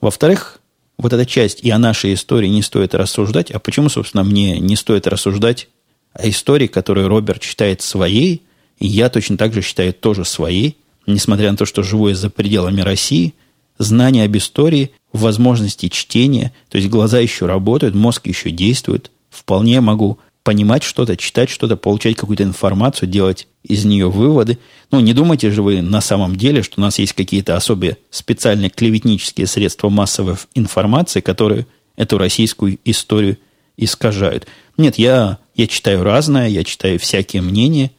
[0.00, 0.60] Во-вторых,
[0.98, 3.50] вот эта часть и о нашей истории не стоит рассуждать.
[3.50, 5.68] А почему, собственно, мне не стоит рассуждать
[6.12, 8.42] о истории, которую Роберт считает своей,
[8.78, 10.76] и я точно так же считаю тоже своей,
[11.06, 13.34] несмотря на то, что живу я за пределами России,
[13.78, 20.18] знание об истории, возможности чтения, то есть глаза еще работают, мозг еще действует, вполне могу
[20.44, 24.58] понимать что-то, читать что-то, получать какую-то информацию, делать из нее выводы.
[24.90, 28.70] Ну, не думайте же вы на самом деле, что у нас есть какие-то особые специальные
[28.70, 33.38] клеветнические средства массовой информации, которые эту российскую историю
[33.78, 34.46] искажают.
[34.76, 37.90] Нет, я, я читаю разное, я читаю всякие мнения,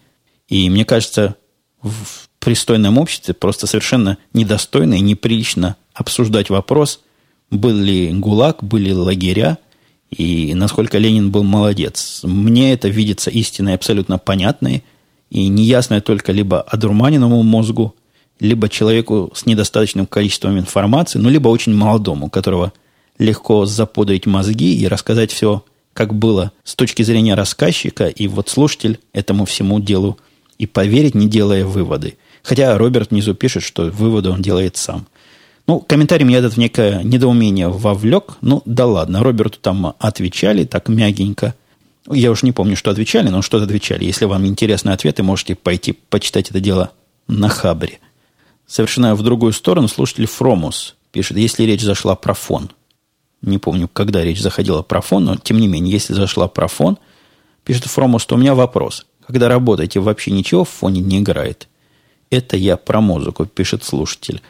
[0.48, 1.34] и мне кажется,
[1.82, 7.00] в пристойном обществе просто совершенно недостойно и неприлично обсуждать вопрос,
[7.50, 9.58] был ли ГУЛАГ, были лагеря,
[10.10, 12.20] и насколько Ленин был молодец.
[12.22, 14.84] Мне это видится истиной абсолютно понятной
[15.30, 17.94] и неясной только либо одурманенному мозгу,
[18.38, 22.72] либо человеку с недостаточным количеством информации, ну, либо очень молодому, которого
[23.18, 29.00] легко запутать мозги и рассказать все, как было с точки зрения рассказчика, и вот слушатель
[29.12, 30.18] этому всему делу
[30.58, 32.16] и поверить, не делая выводы.
[32.42, 35.06] Хотя Роберт внизу пишет, что выводы он делает сам.
[35.66, 38.36] Ну, комментарий меня этот в некое недоумение вовлек.
[38.40, 41.54] Ну, да ладно, Роберту там отвечали так мягенько.
[42.08, 44.04] Я уж не помню, что отвечали, но что-то отвечали.
[44.04, 46.92] Если вам интересны ответы, можете пойти почитать это дело
[47.26, 47.98] на Хабре.
[48.66, 52.70] Совершенно в другую сторону слушатель Фромус пишет, если речь зашла про фон.
[53.42, 56.98] Не помню, когда речь заходила про фон, но тем не менее, если зашла про фон,
[57.64, 59.06] пишет Фромус, то у меня вопрос.
[59.26, 61.68] Когда работаете, вообще ничего в фоне не играет.
[62.30, 64.42] Это я про музыку, пишет слушатель.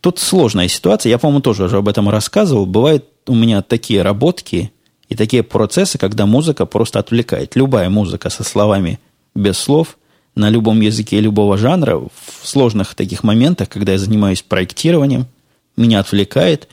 [0.00, 1.10] Тут сложная ситуация.
[1.10, 2.66] Я, по-моему, тоже уже об этом рассказывал.
[2.66, 4.72] Бывают у меня такие работки
[5.08, 7.56] и такие процессы, когда музыка просто отвлекает.
[7.56, 9.00] Любая музыка со словами
[9.34, 9.98] без слов
[10.34, 12.10] на любом языке любого жанра в
[12.46, 15.26] сложных таких моментах, когда я занимаюсь проектированием,
[15.76, 16.68] меня отвлекает.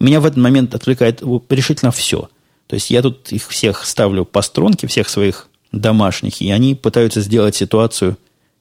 [0.00, 2.28] Меня в этот момент отвлекает решительно все.
[2.66, 7.20] То есть я тут их всех ставлю по струнке, всех своих домашних, и они пытаются
[7.20, 8.16] сделать ситуацию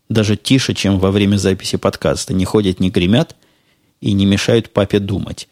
[0.09, 2.33] даже тише, чем во время записи подкаста.
[2.33, 3.35] Не ходят, не гремят,
[4.01, 5.47] и не мешают папе думать.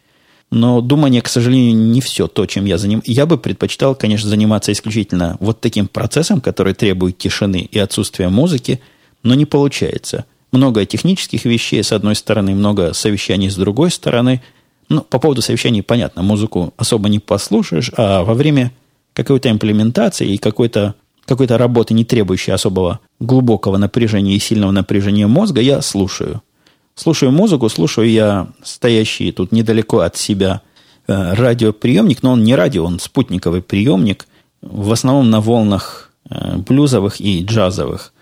[0.51, 3.07] Но думание, к сожалению, не все то, чем я занимаюсь.
[3.07, 8.79] Я бы предпочитал, конечно, заниматься исключительно вот таким процессом, который требует тишины и отсутствия музыки,
[9.23, 10.25] но не получается.
[10.51, 14.43] Много технических вещей с одной стороны, много совещаний с другой стороны.
[14.89, 18.71] Ну, по поводу совещаний понятно, музыку особо не послушаешь, а во время
[19.13, 20.93] какой-то имплементации и какой-то
[21.25, 26.43] какой-то работы, не требующей особого глубокого напряжения и сильного напряжения мозга, я слушаю.
[26.95, 30.61] Слушаю музыку, слушаю я стоящий тут недалеко от себя
[31.07, 34.27] э, радиоприемник, но он не радио, он спутниковый приемник,
[34.61, 38.13] в основном на волнах э, блюзовых и джазовых.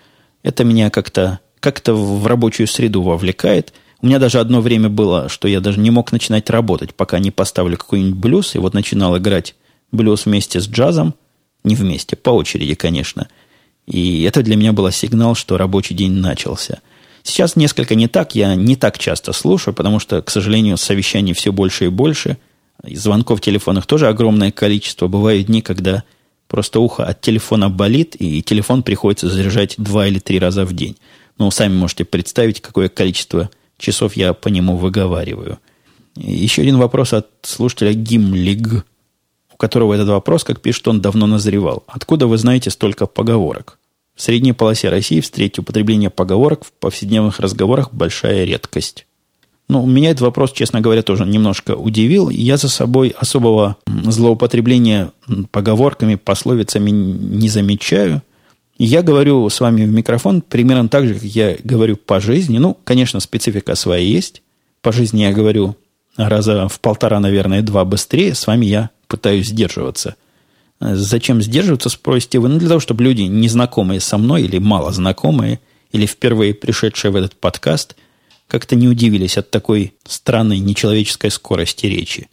[0.44, 3.74] Это меня как-то как в рабочую среду вовлекает.
[4.02, 7.30] У меня даже одно время было, что я даже не мог начинать работать, пока не
[7.30, 9.54] поставлю какой-нибудь блюз, и вот начинал играть
[9.92, 11.14] блюз вместе с джазом,
[11.64, 13.28] не вместе, по очереди, конечно.
[13.86, 16.80] И это для меня был сигнал, что рабочий день начался–
[17.24, 21.52] Сейчас несколько не так, я не так часто слушаю, потому что, к сожалению, совещаний все
[21.52, 22.38] больше и больше.
[22.86, 25.08] И звонков в телефонах тоже огромное количество.
[25.08, 26.04] Бывают дни, когда
[26.48, 30.98] просто ухо от телефона болит, и телефон приходится заряжать два или три раза в день.
[31.38, 35.60] Ну, сами можете представить, какое количество часов я по нему выговариваю.
[36.16, 38.86] Еще один вопрос от слушателя Гимлиг,
[39.54, 41.84] у которого этот вопрос, как пишет он, давно назревал.
[41.88, 43.80] Откуда вы знаете столько поговорок?
[44.22, 49.08] В средней полосе России встретить употребление поговорок в повседневных разговорах большая редкость.
[49.68, 52.30] Ну, меня этот вопрос, честно говоря, тоже немножко удивил.
[52.30, 55.12] Я за собой особого злоупотребления
[55.50, 58.22] поговорками, пословицами не замечаю.
[58.78, 62.60] Я говорю с вами в микрофон примерно так же, как я говорю по жизни.
[62.60, 64.44] Ну, конечно, специфика своя есть.
[64.84, 65.76] По жизни я говорю
[66.16, 68.36] раза в полтора, наверное, два быстрее.
[68.36, 70.14] С вами я пытаюсь сдерживаться–
[70.82, 72.50] Зачем сдерживаться, спросите вы?
[72.50, 75.60] Ну, для того, чтобы люди, незнакомые со мной или мало знакомые,
[75.92, 77.96] или впервые пришедшие в этот подкаст,
[78.48, 82.30] как-то не удивились от такой странной нечеловеческой скорости речи.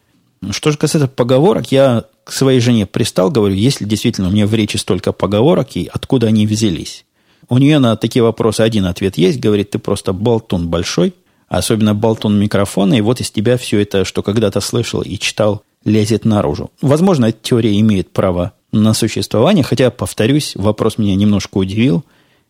[0.51, 4.55] Что же касается поговорок, я к своей жене пристал, говорю, если действительно у меня в
[4.55, 7.05] речи столько поговорок, и откуда они взялись?
[7.51, 11.13] У нее на такие вопросы один ответ есть, говорит, ты просто болтун большой,
[11.49, 16.25] особенно болтун микрофона, и вот из тебя все это, что когда-то слышал и читал, лезет
[16.25, 16.71] наружу.
[16.83, 22.05] Возможно, эта теория имеет право на существование, хотя, повторюсь, вопрос меня немножко удивил.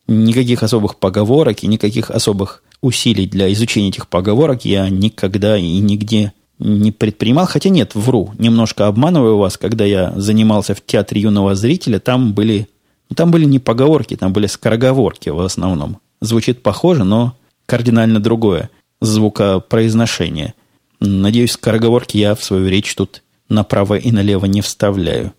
[0.07, 6.33] Никаких особых поговорок и никаких особых усилий для изучения этих поговорок я никогда и нигде
[6.59, 7.47] не предпринимал.
[7.47, 12.69] Хотя нет, вру, немножко обманываю вас, когда я занимался в театре юного зрителя, там были,
[13.15, 15.99] там были не поговорки, там были скороговорки в основном.
[16.21, 17.35] Звучит похоже, но
[17.67, 20.55] кардинально другое звукопроизношение.
[21.01, 25.33] Надеюсь, скороговорки я в свою речь тут направо и налево не вставляю.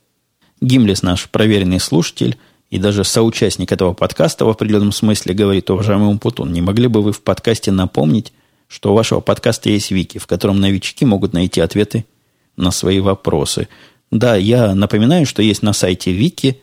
[0.62, 2.38] Гимлес наш проверенный слушатель
[2.70, 7.12] и даже соучастник этого подкаста в определенном смысле говорит, уважаемый Умпутун, не могли бы вы
[7.12, 8.32] в подкасте напомнить,
[8.68, 12.06] что у вашего подкаста есть вики, в котором новички могут найти ответы
[12.56, 13.68] на свои вопросы.
[14.12, 16.62] Да, я напоминаю, что есть на сайте вики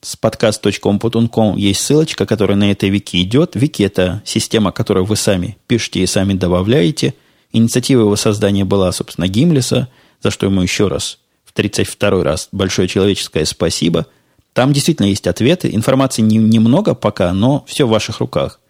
[0.00, 3.56] с podcast.com.com есть ссылочка, которая на этой вики идет.
[3.56, 7.14] Вики– это система, которую вы сами пишете и сами добавляете.
[7.52, 9.88] Инициатива его создания была, собственно, Гимлеса,
[10.22, 14.06] за что ему еще раз, в 32 раз, большое человеческое спасибо.
[14.52, 15.70] Там действительно есть ответы.
[15.72, 18.60] Информации не, немного пока, но все в ваших руках.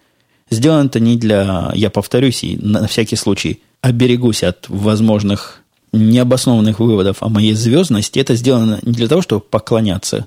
[0.50, 5.62] Сделано это не для, я повторюсь, и на всякий случай оберегусь от возможных
[5.92, 8.18] необоснованных выводов о моей звездности.
[8.18, 10.26] Это сделано не для того, чтобы поклоняться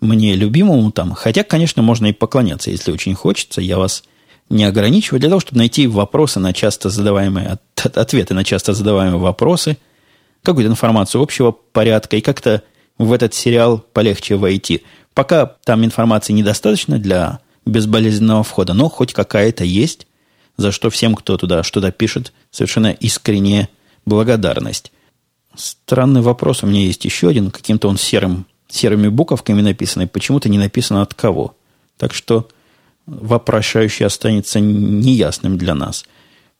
[0.00, 1.12] мне любимому там.
[1.12, 3.60] Хотя, конечно, можно и поклоняться, если очень хочется.
[3.60, 4.04] Я вас
[4.50, 5.20] не ограничиваю.
[5.20, 9.78] Для того, чтобы найти вопросы на часто задаваемые, ответы на часто задаваемые вопросы,
[10.42, 12.62] какую-то информацию общего порядка и как-то
[12.98, 14.82] в этот сериал полегче войти.
[15.14, 20.06] Пока там информации недостаточно для безболезненного входа, но хоть какая-то есть,
[20.56, 23.68] за что всем, кто туда что-то пишет, совершенно искренне
[24.06, 24.92] благодарность.
[25.56, 30.58] Странный вопрос у меня есть еще один, каким-то он серым, серыми буковками написанный, почему-то не
[30.58, 31.56] написано от кого.
[31.96, 32.48] Так что
[33.06, 36.04] вопрошающий останется неясным для нас.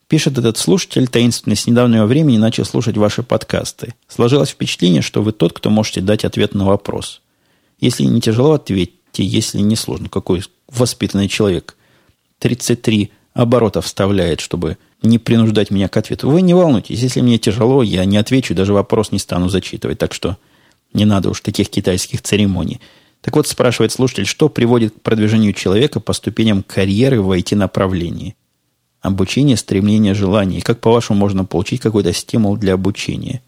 [0.08, 3.94] Пишет этот слушатель таинственно с недавнего времени начал слушать ваши подкасты.
[4.08, 7.22] Сложилось впечатление, что вы тот, кто можете дать ответ на вопрос.
[7.80, 10.08] Если не тяжело, ответьте, если не сложно.
[10.08, 11.76] Какой воспитанный человек
[12.38, 16.30] 33 оборота вставляет, чтобы не принуждать меня к ответу.
[16.30, 19.98] Вы не волнуйтесь, если мне тяжело, я не отвечу, даже вопрос не стану зачитывать.
[19.98, 20.36] Так что
[20.92, 22.80] не надо уж таких китайских церемоний.
[23.24, 28.36] Так вот, спрашивает слушатель, что приводит к продвижению человека по ступеням карьеры в IT-направлении?
[29.00, 30.60] Обучение, стремление, желание.
[30.60, 33.42] И как, по-вашему, можно получить какой-то стимул для обучения?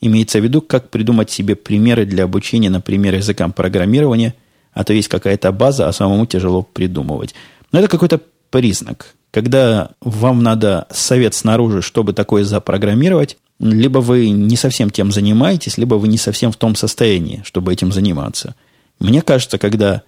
[0.00, 4.34] Имеется в виду, как придумать себе примеры для обучения, например, языкам программирования–
[4.72, 7.34] а то есть какая-то база, а самому тяжело придумывать.
[7.72, 9.14] Но это какой-то признак.
[9.30, 15.96] Когда вам надо совет снаружи, чтобы такое запрограммировать, либо вы не совсем тем занимаетесь, либо
[15.96, 18.54] вы не совсем в том состоянии, чтобы этим заниматься.
[19.00, 20.02] Мне кажется, когда,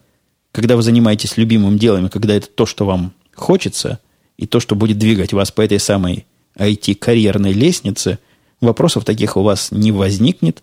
[0.52, 3.98] когда вы занимаетесь любимым делом, и когда это то, что вам хочется,
[4.36, 6.26] и то, что будет двигать вас по этой самой
[6.56, 8.18] IT-карьерной лестнице,
[8.60, 10.62] вопросов таких у вас не возникнет.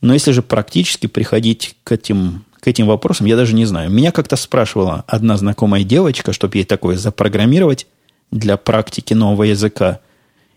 [0.00, 3.90] Но если же практически приходить к этим к этим вопросам, я даже не знаю.
[3.90, 7.86] Меня как-то спрашивала одна знакомая девочка, чтобы ей такое запрограммировать
[8.30, 10.00] для практики нового языка.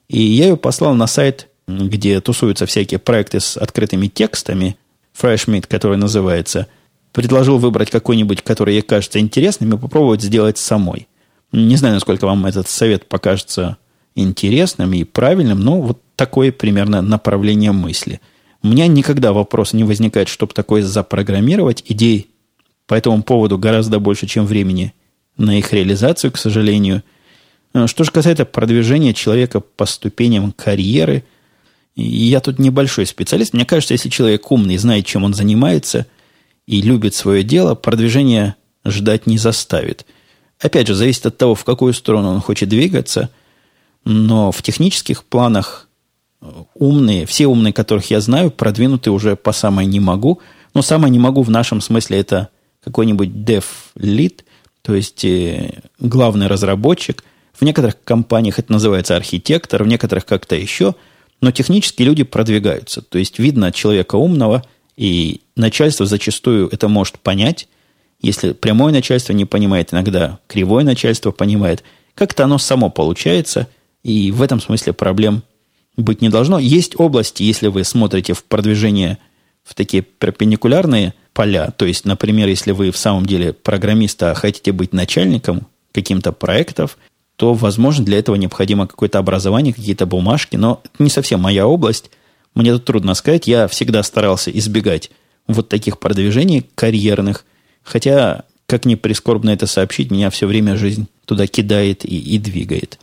[0.10, 4.78] И я ее послал на сайт, где тусуются всякие проекты с открытыми текстами,
[5.20, 6.68] FreshMeet, который называется.
[7.12, 11.08] Предложил выбрать какой-нибудь, который ей кажется интересным, и попробовать сделать самой.
[11.52, 13.78] Не знаю, насколько вам этот совет покажется
[14.16, 18.22] интересным и правильным, но вот такое примерно направление мысли–
[18.64, 21.84] у меня никогда вопрос не возникает, чтобы такое запрограммировать.
[21.88, 22.30] Идей
[22.86, 24.94] по этому поводу гораздо больше, чем времени
[25.38, 27.04] на их реализацию, к сожалению.
[27.74, 31.24] Э, что же касается продвижения человека по ступеням карьеры,
[31.96, 33.54] я тут небольшой специалист.
[33.54, 36.06] Мне кажется, если человек умный, знает, чем он занимается
[36.68, 40.06] и любит свое дело, продвижение ждать не заставит.
[40.60, 43.30] Опять же, зависит от того, в какую сторону он хочет двигаться,
[44.06, 45.88] но в технических планах
[46.74, 50.40] умные, все умные, которых я знаю, продвинуты уже по самой не могу.
[50.74, 52.50] Но самое не могу в нашем смысле это
[52.84, 54.42] какой-нибудь dev lead,
[54.82, 57.24] то есть э, главный разработчик.
[57.54, 60.96] В некоторых компаниях это называется архитектор, в некоторых как-то еще.
[61.42, 63.02] Но технически люди продвигаются.
[63.02, 64.64] То есть видно человека умного,
[65.02, 67.68] и начальство зачастую это может понять.
[68.20, 71.84] Если прямое начальство не понимает, иногда кривое начальство понимает.
[72.14, 73.68] Как-то оно само получается,
[74.04, 75.42] и в этом смысле проблем
[75.98, 76.60] быть не должно.
[76.60, 79.18] Есть области, если вы смотрите в продвижение
[79.64, 84.72] в такие перпендикулярные поля, то есть, например, если вы в самом деле программист, а хотите
[84.72, 87.00] быть начальником каким-то проектов,
[87.38, 92.12] то, возможно, для этого необходимо какое-то образование, какие-то бумажки, но это не совсем моя область.
[92.56, 93.48] Мне тут трудно сказать.
[93.48, 95.12] Я всегда старался избегать
[95.48, 97.46] вот таких продвижений карьерных.
[97.84, 103.00] Хотя, как ни прискорбно это сообщить, меня все время жизнь туда кидает и, и двигает.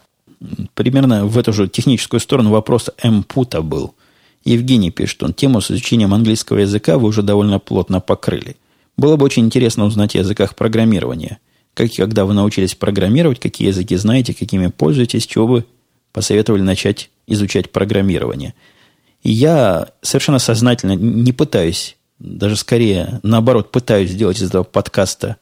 [0.74, 3.94] Примерно в эту же техническую сторону вопрос М-пута был.
[4.44, 8.56] Евгений пишет, он тему с изучением английского языка вы уже довольно плотно покрыли.
[8.96, 11.38] Было бы очень интересно узнать о языках программирования.
[11.74, 15.64] Как и когда вы научились программировать, какие языки знаете, какими пользуетесь, чего бы
[16.12, 18.54] посоветовали начать изучать программирование.
[19.22, 25.36] Я совершенно сознательно не пытаюсь, даже скорее наоборот, пытаюсь сделать из этого подкаста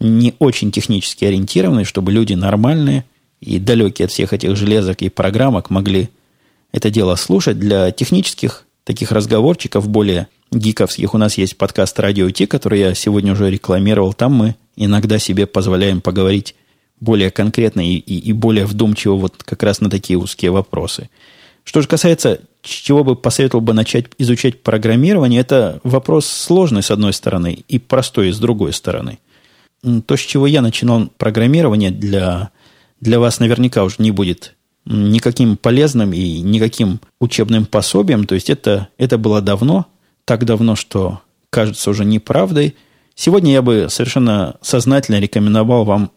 [0.00, 3.04] не очень технически ориентированный, чтобы люди нормальные
[3.40, 6.10] и далекие от всех этих железок и программок могли
[6.72, 7.58] это дело слушать.
[7.58, 13.32] Для технических таких разговорчиков, более гиковских, у нас есть подкаст «Радио Ти», который я сегодня
[13.32, 14.12] уже рекламировал.
[14.12, 16.54] Там мы иногда себе позволяем поговорить
[17.00, 21.10] более конкретно и, и, и более вдумчиво вот как раз на такие узкие вопросы.
[21.64, 27.12] Что же касается, чего бы посоветовал бы начать изучать программирование, это вопрос сложный с одной
[27.12, 29.18] стороны и простой с другой стороны.
[30.06, 32.50] То, с чего я начинал программирование, для,
[33.00, 34.54] для вас наверняка уже не будет
[34.86, 38.26] никаким полезным и никаким учебным пособием.
[38.26, 39.86] То есть это, это было давно,
[40.24, 42.76] так давно, что кажется уже неправдой.
[43.14, 46.10] Сегодня я бы совершенно сознательно рекомендовал вам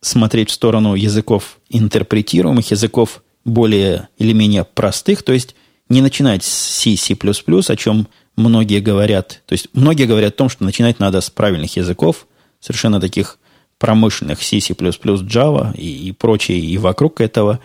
[0.00, 5.54] смотреть в сторону языков интерпретируемых, языков более или менее простых, то есть
[5.88, 9.42] не начинать с C, C++, о чем многие говорят.
[9.46, 12.26] То есть многие говорят о том, что начинать надо с правильных языков,
[12.60, 13.38] совершенно таких
[13.78, 17.60] промышленных C, C++, Java и, и прочее, и вокруг этого.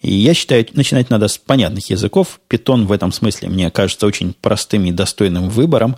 [0.00, 2.40] И я считаю, начинать надо с понятных языков.
[2.48, 5.96] Python в этом смысле мне кажется очень простым и достойным выбором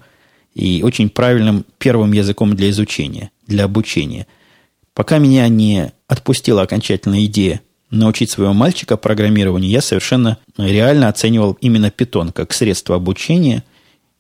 [0.54, 4.26] и очень правильным первым языком для изучения, для обучения–
[4.94, 7.60] Пока меня не отпустила окончательная идея
[7.90, 13.64] научить своего мальчика программированию, я совершенно реально оценивал именно питон как средство обучения.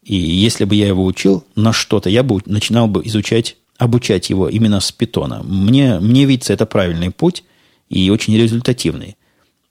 [0.02, 4.48] И если бы я его учил на что-то, я бы начинал бы изучать, обучать его
[4.48, 5.42] именно с питона.
[5.42, 7.44] Мне, мне видится это правильный путь
[7.88, 9.16] и очень результативный.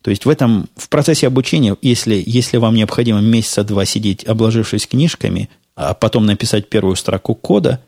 [0.01, 4.85] То есть в этом, в процессе обучения, если, если вам необходимо месяца два сидеть, обложившись
[4.85, 7.81] книжками, а потом написать первую строку кода,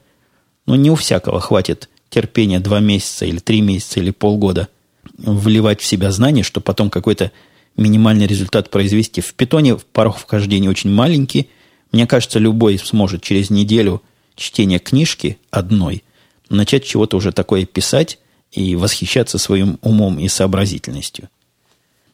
[0.66, 4.70] ну, не у всякого хватит терпения два месяца или три месяца или полгода
[5.18, 7.32] вливать в себя знания, чтобы потом какой-то
[7.78, 9.22] минимальный результат произвести.
[9.22, 11.50] В питоне порог вхождения очень маленький.
[11.92, 14.02] Мне кажется, любой сможет через неделю
[14.36, 16.04] чтения книжки одной
[16.50, 18.20] начать чего-то уже такое писать
[18.52, 21.30] и восхищаться своим умом и сообразительностью.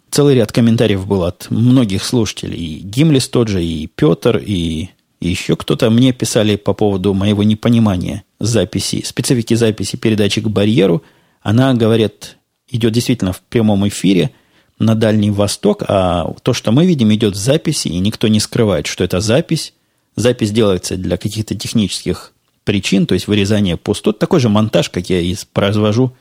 [0.09, 2.57] Целый ряд комментариев был от многих слушателей.
[2.57, 4.89] И Гимлис тот же, и Петр, и
[5.21, 11.03] еще кто-то мне писали по поводу моего непонимания записи, специфики записи передачи к барьеру.
[11.41, 12.37] Она, говорят,
[12.71, 14.31] идет действительно в прямом эфире
[14.79, 18.87] на Дальний Восток, а то, что мы видим, идет в записи, и никто не скрывает,
[18.87, 19.73] что это запись.
[20.15, 24.19] Запись делается для каких-то технических причин, то есть вырезание пустот.
[24.19, 26.13] Такой же монтаж, как я и произвожу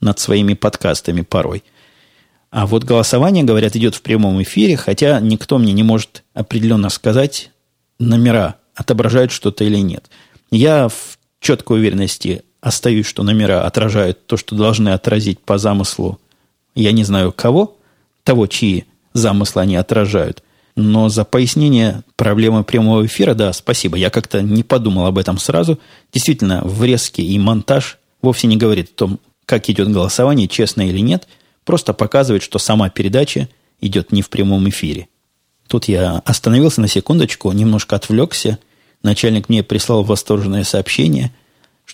[0.00, 1.64] над своими подкастами порой.
[2.50, 7.50] А вот голосование, говорят, идет в прямом эфире, хотя никто мне не может определенно сказать,
[7.98, 10.08] номера отображают что-то или нет.
[10.50, 16.18] Я в четкой уверенности остаюсь, что номера отражают то, что должны отразить по замыслу,
[16.74, 17.76] я не знаю кого,
[18.24, 20.42] того, чьи замыслы они отражают.
[20.74, 23.96] Но за пояснение проблемы прямого эфира, да, спасибо.
[23.96, 25.78] Я как-то не подумал об этом сразу.
[26.12, 31.28] Действительно, врезки и монтаж вовсе не говорит о том, как идет голосование, честно или нет.
[31.64, 33.48] Просто показывает, что сама передача
[33.80, 35.06] идет не в прямом эфире.
[35.68, 38.58] Тут я остановился на секундочку, немножко отвлекся.
[39.04, 41.32] Начальник мне прислал восторженное сообщение,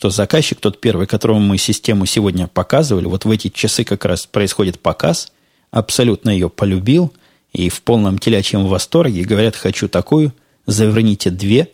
[0.03, 4.26] что заказчик, тот первый, которому мы систему сегодня показывали, вот в эти часы как раз
[4.26, 5.30] происходит показ,
[5.70, 7.12] абсолютно ее полюбил
[7.53, 9.22] и в полном телячьем восторге.
[9.22, 10.32] Говорят, хочу такую,
[10.66, 11.68] заверните две,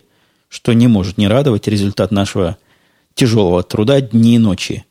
[0.50, 2.58] что не может не радовать результат нашего
[3.14, 4.84] тяжелого труда дни и ночи.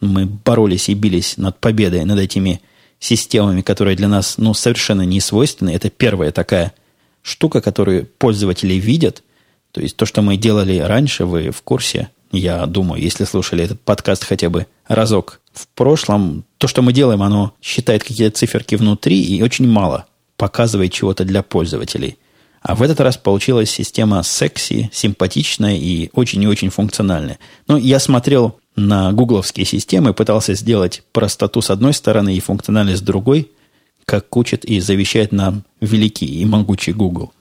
[0.00, 2.60] Мы боролись и бились над победой над этими
[2.98, 5.70] системами, которые для нас ну, совершенно не свойственны.
[5.70, 6.72] Это первая такая
[7.22, 9.22] штука, которую пользователи видят.
[9.70, 13.80] То есть то, что мы делали раньше, вы в курсе, я думаю, если слушали этот
[13.80, 19.20] подкаст хотя бы разок в прошлом, то, что мы делаем, оно считает какие-то циферки внутри
[19.20, 20.06] и очень мало
[20.36, 22.18] показывает чего-то для пользователей.
[22.62, 27.38] А в этот раз получилась система секси, симпатичная и очень и очень функциональная.
[27.66, 33.04] Но я смотрел на гугловские системы, пытался сделать простоту с одной стороны и функциональность с
[33.04, 33.50] другой,
[34.04, 37.32] как учит и завещает нам великий и могучий Google.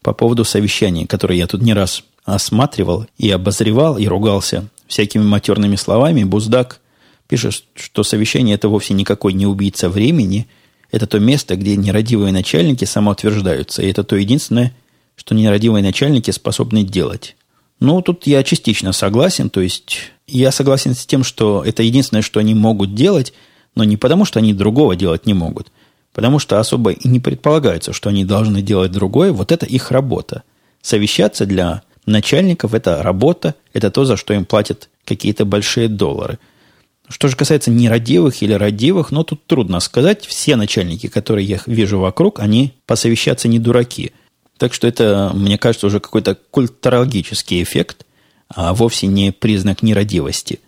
[0.00, 5.76] По поводу совещаний, которые я тут не раз осматривал и обозревал, и ругался всякими матерными
[5.76, 6.80] словами, Буздак
[7.28, 10.46] пишет, что совещание это вовсе никакой не убийца времени,
[10.90, 14.74] это то место, где нерадивые начальники самоутверждаются, и это то единственное,
[15.16, 17.36] что нерадивые начальники способны делать.
[17.82, 19.50] Ну, тут я частично согласен.
[19.50, 23.32] То есть я согласен с тем, что это единственное, что они могут делать,
[23.74, 25.72] но не потому, что они другого делать не могут.
[26.12, 29.32] Потому что особо и не предполагается, что они должны делать другое.
[29.32, 30.44] Вот это их работа.
[30.80, 36.38] Совещаться для начальников– это работа, это то, за что им платят какие-то большие доллары.
[37.08, 40.24] Что же касается нерадивых или радивых, ну, тут трудно сказать.
[40.24, 44.12] Все начальники, которые я вижу вокруг, они посовещаться не дураки–
[44.62, 48.06] так что это, мне кажется, уже какой-то культурологический эффект,
[48.48, 50.60] а вовсе не признак нерадивости.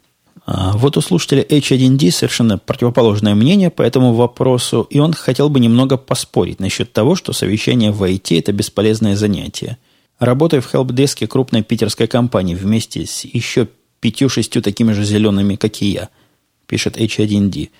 [0.47, 5.61] А вот у слушателя H1D совершенно противоположное мнение по этому вопросу, и он хотел бы
[5.61, 9.79] немного поспорить насчет того, что совещание в IT– это бесполезное занятие.
[10.19, 13.69] Работая в хелпдеске крупной питерской компании вместе с еще
[14.01, 16.09] пятью-шестью такими же зелеными, как и я,
[16.67, 17.71] пишет H1D.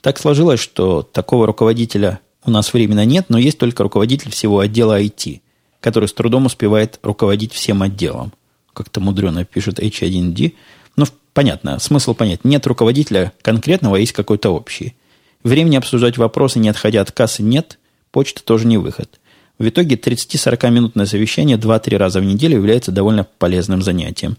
[0.00, 5.00] Так сложилось, что такого руководителя у нас временно нет, но есть только руководитель всего отдела
[5.00, 5.40] IT–
[5.82, 8.32] который с трудом успевает руководить всем отделом.
[8.72, 10.54] Как-то мудрено пишет H1D.
[10.96, 12.44] Ну, понятно, смысл понять.
[12.44, 14.94] Нет руководителя конкретного, а есть какой-то общий.
[15.42, 17.78] Времени обсуждать вопросы, не отходя от кассы, нет.
[18.12, 19.20] Почта тоже не выход.
[19.62, 24.36] В итоге 30-40-минутное совещание 2-3 раза в неделю является довольно полезным занятием.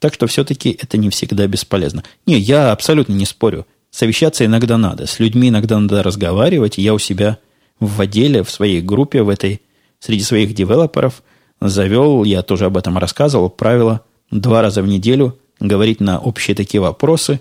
[0.00, 2.02] Так что все-таки это не всегда бесполезно.
[2.26, 3.68] Не, я абсолютно не спорю.
[3.92, 5.06] Совещаться иногда надо.
[5.06, 6.76] С людьми иногда надо разговаривать.
[6.76, 7.38] Я у себя
[7.78, 9.62] в отделе, в своей группе, в этой
[10.00, 11.22] среди своих девелоперов
[11.60, 14.00] завел, я тоже об этом рассказывал, правило
[14.32, 17.38] два раза в неделю говорить на общие такие вопросы,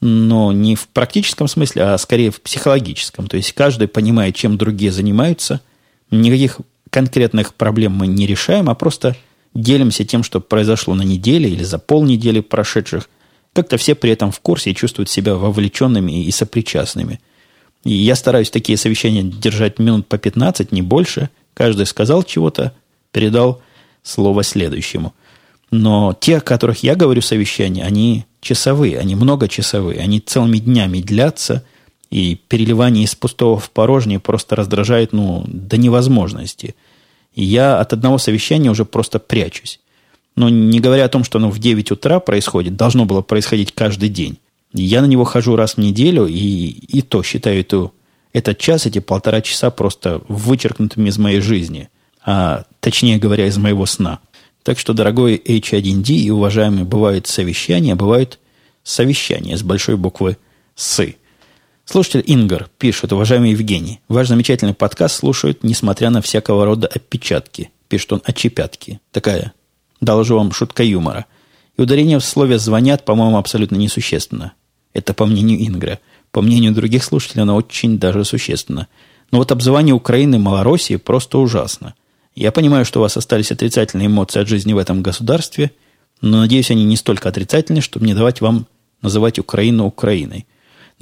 [0.00, 3.28] но не в практическом смысле, а скорее в психологическом.
[3.28, 5.60] То есть каждый понимает, чем другие занимаются.
[6.16, 6.60] Никаких
[6.90, 9.16] конкретных проблем мы не решаем, а просто
[9.52, 13.08] делимся тем, что произошло на неделе или за полнедели прошедших.
[13.52, 17.20] Как-то все при этом в курсе и чувствуют себя вовлеченными и сопричастными.
[17.84, 22.74] И я стараюсь такие совещания держать минут по 15, не больше– Каждый сказал чего-то,
[23.12, 23.62] передал
[24.02, 25.14] слово следующему.
[25.70, 31.64] Но те, о которых я говорю совещания, они часовые, они многочасовые, они целыми днями длятся,
[32.10, 36.74] и переливание из пустого в порожнее просто раздражает, ну, до невозможности.
[37.34, 39.80] И я от одного совещания уже просто прячусь.
[40.36, 44.08] Но не говоря о том, что оно в 9 утра происходит, должно было происходить каждый
[44.08, 44.38] день.
[44.72, 47.92] Я на него хожу раз в неделю, и, и то считаю эту
[48.34, 51.88] этот час, эти полтора часа просто вычеркнутыми из моей жизни,
[52.26, 54.18] а точнее говоря, из моего сна.
[54.64, 58.40] Так что, дорогой H1D и уважаемые, бывают совещания, бывают
[58.82, 60.36] совещания с большой буквы
[60.74, 61.16] «Сы».
[61.84, 67.70] Слушатель Ингар пишет, уважаемый Евгений, ваш замечательный подкаст слушают, несмотря на всякого рода опечатки.
[67.88, 69.00] Пишет он «очепятки».
[69.12, 69.52] Такая,
[70.00, 71.26] доложу вам, шутка юмора.
[71.76, 74.52] И ударение в слове «звонят», по-моему, абсолютно несущественно.
[74.92, 75.98] Это по мнению Ингра–
[76.34, 78.88] по мнению других слушателей, она очень даже существенна.
[79.30, 81.94] Но вот обзывание Украины Малороссии просто ужасно.
[82.34, 85.70] Я понимаю, что у вас остались отрицательные эмоции от жизни в этом государстве,
[86.20, 88.66] но, надеюсь, они не столько отрицательные, чтобы не давать вам
[89.00, 90.44] называть Украину Украиной.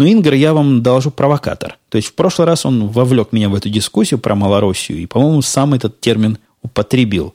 [0.03, 1.79] Но Ингр, я вам доложу провокатор.
[1.89, 5.43] То есть в прошлый раз он вовлек меня в эту дискуссию про Малороссию и, по-моему,
[5.43, 7.35] сам этот термин употребил.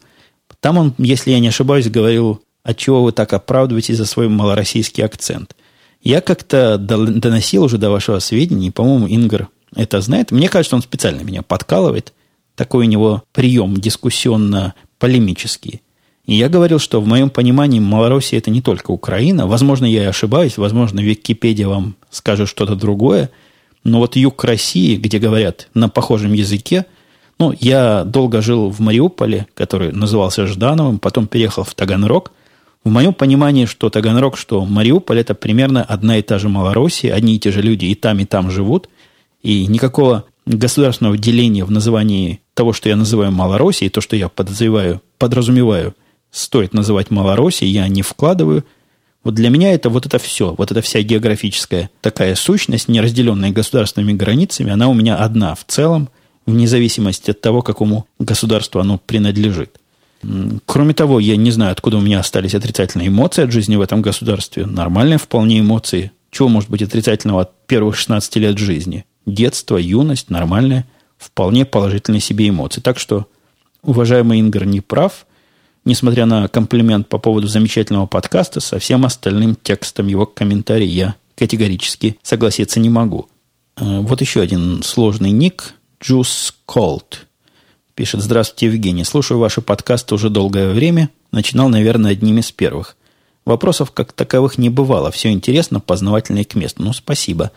[0.59, 5.05] Там он, если я не ошибаюсь, говорил, от чего вы так оправдываетесь за свой малороссийский
[5.05, 5.55] акцент–
[6.01, 10.31] я как-то доносил уже до вашего сведения, и, по-моему, Ингр это знает.
[10.31, 12.13] Мне кажется, он специально меня подкалывает.
[12.55, 15.81] Такой у него прием дискуссионно-полемический.
[16.27, 19.47] И я говорил, что в моем понимании Малороссия это не только Украина.
[19.47, 20.57] Возможно, я и ошибаюсь.
[20.57, 23.31] Возможно, Википедия вам скажет что-то другое.
[23.83, 26.85] Но вот юг России, где говорят на похожем языке,
[27.39, 32.31] ну, я долго жил в Мариуполе, который назывался Ждановым, потом переехал в Таганрог–
[32.87, 37.35] в моем понимании, что Таганрог, что Мариуполь– это примерно одна и та же Малороссия, одни
[37.35, 38.89] и те же люди и там, и там живут,
[39.43, 45.01] и никакого государственного деления в названии того, что я называю Малороссией, то, что я подозреваю,
[45.17, 45.95] подразумеваю,
[46.37, 48.63] стоит называть Малороссией, я не вкладываю.
[49.23, 53.51] Вот для меня это вот это все, вот эта вся географическая такая сущность, не разделенная
[53.51, 56.09] государственными границами, она у меня одна в целом,
[56.45, 59.79] вне зависимости от того, какому государству оно принадлежит.
[60.65, 64.01] Кроме того, я не знаю, откуда у меня остались отрицательные эмоции от жизни в этом
[64.01, 64.65] государстве.
[64.65, 66.11] Нормальные вполне эмоции.
[66.31, 69.05] Чего может быть отрицательного от первых 16 лет жизни?
[69.25, 70.85] Детство, юность, нормальные,
[71.17, 72.81] вполне положительные себе эмоции.
[72.81, 73.27] Так что,
[73.83, 75.26] уважаемый Ингар не прав.
[75.87, 82.19] Несмотря на комплимент по поводу замечательного подкаста, со всем остальным текстом его комментария я категорически
[82.21, 83.29] согласиться не могу.
[83.77, 85.75] Э, вот еще один сложный ник.
[86.01, 87.19] Juice Cold.
[87.95, 89.05] Пишет, здравствуйте, Евгений.
[89.05, 91.09] Слушаю ваши подкасты уже долгое время.
[91.31, 92.97] Начинал, наверное, одним из первых.
[93.45, 95.09] Вопросов как таковых не бывало.
[95.11, 96.83] Все интересно, познавательно и к месту.
[96.83, 97.53] Ну, спасибо.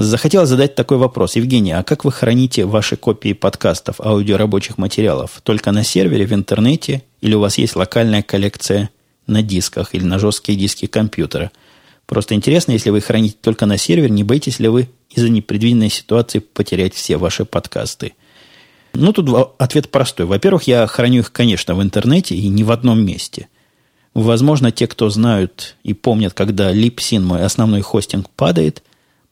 [0.00, 1.34] Захотел задать такой вопрос.
[1.34, 5.40] Евгений, а как вы храните ваши копии подкастов, аудиорабочих материалов?
[5.42, 7.02] Только на сервере, в интернете?
[7.20, 8.90] Или у вас есть локальная коллекция
[9.26, 11.50] на дисках или на жесткие диски компьютера?
[12.06, 16.38] Просто интересно, если вы храните только на сервере, не боитесь ли вы из-за непредвиденной ситуации
[16.38, 18.12] потерять все ваши подкасты?
[18.92, 20.26] Ну, тут ответ простой.
[20.26, 23.48] Во-первых, я храню их, конечно, в интернете и не в одном месте.
[24.14, 28.84] Возможно, те, кто знают и помнят, когда Lipsin, мой основной хостинг, падает,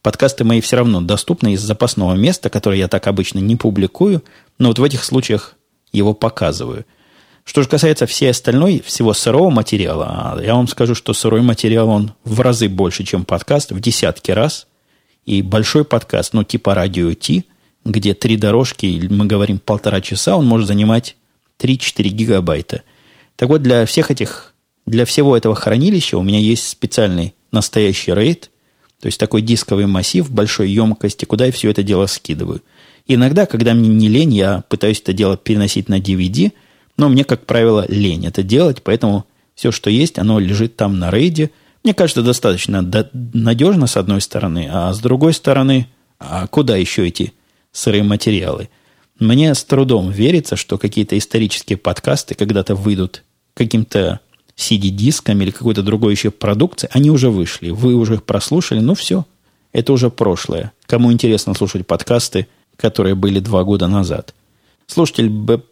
[0.06, 4.22] подкасты мои все равно доступны из запасного места, которое я так обычно не публикую,
[4.56, 5.56] но вот в этих случаях
[5.90, 6.86] его показываю.
[7.42, 11.88] Что же касается всей остальной, всего сырого материала, а я вам скажу, что сырой материал,
[11.88, 14.68] он в разы больше, чем подкаст, в десятки раз.
[15.24, 17.44] И большой подкаст, ну, типа радио Ти–
[17.84, 21.16] где три дорожки, мы говорим полтора часа, он может занимать
[21.58, 22.82] 3-4 гигабайта.
[23.36, 24.54] Так вот, для всех этих,
[24.86, 28.50] для всего этого хранилища у меня есть специальный настоящий рейд,
[29.06, 32.60] то есть такой дисковый массив большой емкости, куда я все это дело скидываю.
[33.06, 36.50] Иногда, когда мне не лень, я пытаюсь это дело переносить на DVD,
[36.96, 41.12] но мне, как правило, лень это делать, поэтому все, что есть, оно лежит там на
[41.12, 41.52] рейде.
[41.84, 42.82] Мне кажется, достаточно
[43.12, 45.86] надежно, с одной стороны, а с другой стороны,
[46.18, 47.32] а куда еще эти
[47.70, 48.70] сырые материалы.
[49.20, 53.22] Мне с трудом верится, что какие-то исторические подкасты когда-то выйдут
[53.54, 54.18] каким-то
[54.56, 57.70] CD-диском или какой-то другой еще продукции, они уже вышли.
[57.70, 59.24] Вы уже их прослушали, ну все,
[59.72, 60.72] это уже прошлое.
[60.86, 62.46] Кому интересно слушать подкасты,
[62.76, 64.34] которые были два года назад.
[64.86, 65.28] Слушатель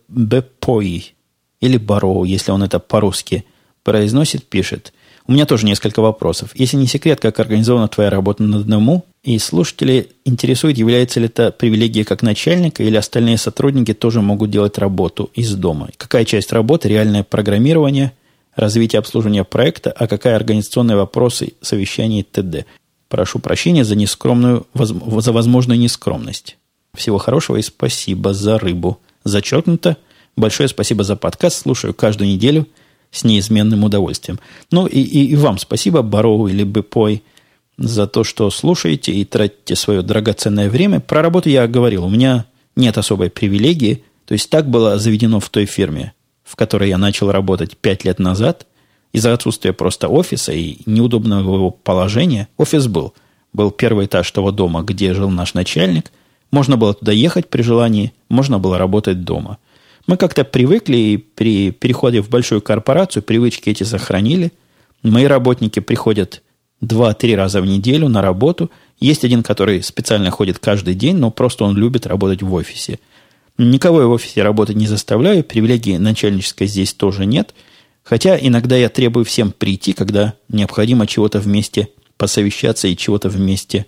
[0.09, 1.15] Бепой
[1.61, 3.45] или Бароу, если он это по-русски
[3.83, 4.93] произносит, пишет.
[5.27, 6.51] У меня тоже несколько вопросов.
[6.55, 11.51] Если не секрет, как организована твоя работа на одному, и слушатели интересует, является ли это
[11.51, 15.89] привилегия как начальника, или остальные сотрудники тоже могут делать работу из дома.
[15.97, 18.13] Какая часть работы– реальное программирование,
[18.57, 22.67] развитие обслуживания проекта, а какая организационные вопросы, совещания т.д.
[23.09, 26.57] Прошу прощения за нескромную, за возможную нескромность.
[26.95, 28.99] Всего хорошего и спасибо за рыбу.
[29.25, 29.97] Зачеркнуто.
[30.37, 31.63] Большое спасибо за подкаст.
[31.63, 32.67] Слушаю каждую неделю
[33.11, 34.41] с неизменным удовольствием.
[34.71, 37.23] Ну и, и, и вам спасибо, Бароу или Бепой–
[37.77, 41.01] за то, что слушаете и тратите свое драгоценное время.
[41.01, 42.47] Про работу я говорил, у меня
[42.77, 44.05] нет особой привилегии.
[44.27, 46.13] То есть так было заведено в той фирме,
[46.45, 48.67] в которой я начал работать пять лет назад.
[49.13, 52.49] Из-за отсутствия просто офиса и неудобного его положения.
[52.57, 53.15] Офис был.
[53.53, 56.13] Был первый этаж того дома, где жил наш начальник.
[56.51, 59.59] Можно было туда ехать при желании, можно было работать дома.
[60.07, 64.53] Мы как-то привыкли и при переходе в большую корпорацию привычки эти сохранили.
[65.03, 66.43] Мои работники приходят
[66.81, 68.71] два-три раза в неделю на работу.
[69.01, 72.99] Есть один, который специально ходит каждый день, но просто он любит работать в офисе.
[73.57, 77.55] Никого я в офисе работать не заставляю, привилегии начальнической здесь тоже нет.
[78.03, 83.87] Хотя иногда я требую всем прийти, когда необходимо чего-то вместе посовещаться и чего-то вместе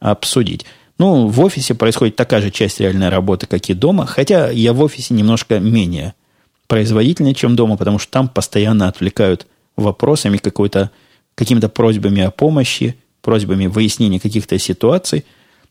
[0.00, 0.64] обсудить.
[0.98, 4.80] Ну, в офисе происходит такая же часть реальной работы, как и дома, хотя я в
[4.80, 6.14] офисе немножко менее
[6.66, 9.46] производительный, чем дома, потому что там постоянно отвлекают
[9.76, 10.90] вопросами какой-то
[11.34, 15.24] какими-то просьбами о помощи, просьбами выяснения каких-то ситуаций.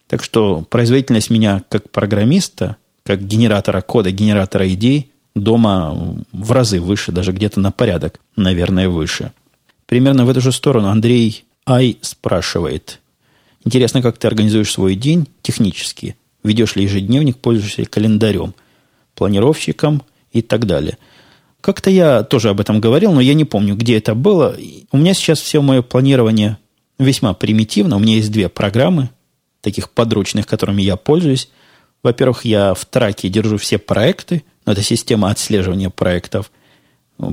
[0.07, 7.11] Так что производительность меня как программиста, как генератора кода, генератора идей дома в разы выше,
[7.11, 9.31] даже где-то на порядок, наверное, выше.
[9.85, 12.99] Примерно в эту же сторону Андрей Ай спрашивает.
[13.65, 16.15] Интересно, как ты организуешь свой день технически?
[16.43, 18.53] Ведешь ли ежедневник, пользуешься календарем,
[19.15, 20.97] планировщиком и так далее–
[21.63, 24.53] как-то я тоже об этом говорил, но я не помню, где это было.
[24.91, 26.57] У меня сейчас все мое планирование
[26.99, 27.95] весьма примитивно.
[27.95, 29.11] У меня есть две программы,
[29.61, 31.49] таких подручных, которыми я пользуюсь.
[32.03, 34.43] Во-первых, я в траке держу все проекты.
[34.65, 36.51] Это система отслеживания проектов.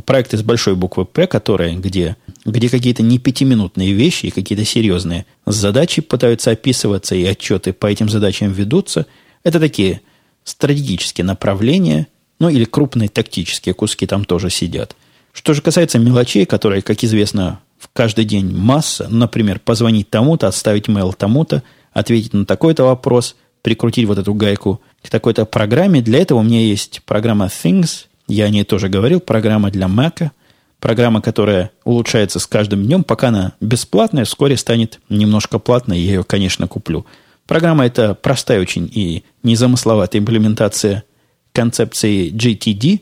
[0.07, 5.27] Проекты с большой буквы «П», которые, где, где какие-то не пятиминутные вещи и какие-то серьезные
[5.47, 9.07] задачи пытаются описываться, и отчеты по этим задачам ведутся.
[9.43, 10.01] Это такие
[10.45, 12.07] стратегические направления–
[12.41, 14.97] ну, или крупные тактические куски там тоже сидят.
[15.33, 20.89] Что же касается мелочей, которые, как известно, в каждый день масса, например, позвонить тому-то, отставить
[20.89, 21.63] mail тому-то,
[21.93, 26.01] ответить на такой-то вопрос, прикрутить вот эту гайку к такой-то программе.
[26.01, 30.31] Для этого у меня есть программа Things, я о ней тоже говорил, программа для Mac,
[30.79, 36.25] программа, которая улучшается с каждым днем, пока она бесплатная, вскоре станет немножко платной, я ее,
[36.25, 37.07] конечно, куплю.
[37.47, 41.05] Программа это простая очень и незамысловатая имплементация
[41.53, 43.01] концепции GTD.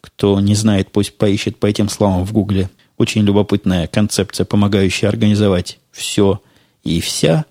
[0.00, 2.68] Кто не знает, пусть поищет по этим словам в Гугле.
[2.98, 6.40] Очень любопытная концепция, помогающая организовать все
[6.82, 7.44] и вся,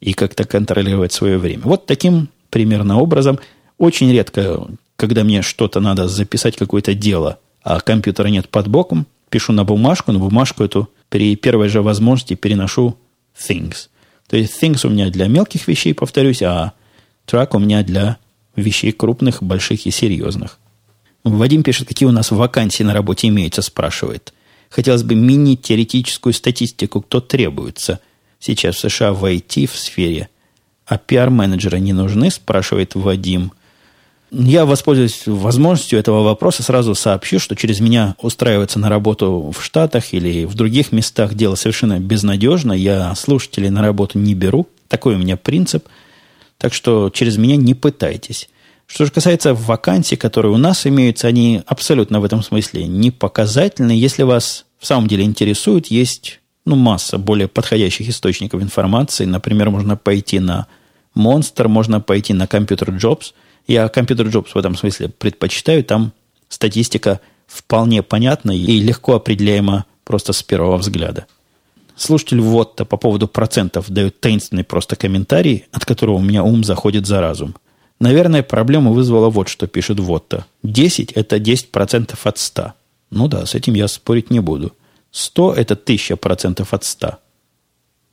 [0.00, 1.62] и как-то контролировать свое время.
[1.64, 3.38] Вот таким примерно образом.
[3.78, 9.52] Очень редко, когда мне что-то надо записать, какое-то дело, а компьютера нет под боком, пишу
[9.52, 12.96] на бумажку, на бумажку эту при первой же возможности переношу
[13.36, 13.88] things.
[14.28, 16.72] То есть things у меня для мелких вещей, повторюсь, а
[17.26, 18.18] truck у меня для
[18.56, 20.58] вещей крупных, больших и серьезных.
[21.24, 24.32] Вадим пишет, какие у нас вакансии на работе имеются, спрашивает.
[24.70, 28.00] Хотелось бы мини-теоретическую статистику, кто требуется
[28.40, 30.28] сейчас в США в IT в сфере.
[30.86, 33.52] А пиар-менеджеры не нужны, спрашивает Вадим.
[34.32, 40.12] Я воспользуюсь возможностью этого вопроса, сразу сообщу, что через меня устраиваться на работу в Штатах
[40.14, 42.72] или в других местах дело совершенно безнадежно.
[42.72, 44.68] Я слушателей на работу не беру.
[44.88, 45.86] Такой у меня принцип.
[46.58, 48.48] Так что через меня не пытайтесь.
[48.86, 53.92] Что же касается вакансий, которые у нас имеются, они абсолютно в этом смысле не показательны.
[53.92, 56.39] Если вас в самом деле интересует, есть
[56.76, 59.24] ну, масса более подходящих источников информации.
[59.24, 60.66] Например, можно пойти на
[61.14, 63.32] Monster, можно пойти на Computer Jobs–
[63.70, 65.84] я компьютер Jobs в этом смысле предпочитаю.
[65.84, 66.12] Там
[66.48, 71.26] статистика вполне понятна и легко определяема просто с первого взгляда.
[71.96, 77.06] Слушатель вот-то по поводу процентов дает таинственный просто комментарий, от которого у меня ум заходит
[77.06, 77.54] за разум.
[78.00, 80.46] Наверное, проблему вызвало вот что пишет вот-то.
[80.62, 82.72] 10– это 10% от 100.
[83.10, 84.72] Ну да, с этим я спорить не буду.
[85.10, 87.18] 100– это 1000% от 100.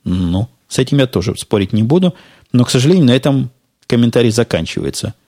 [0.04, 2.14] Ну, с этим я тоже спорить не буду.
[2.52, 3.50] Но, к сожалению, на этом
[3.86, 5.14] комментарий заканчивается–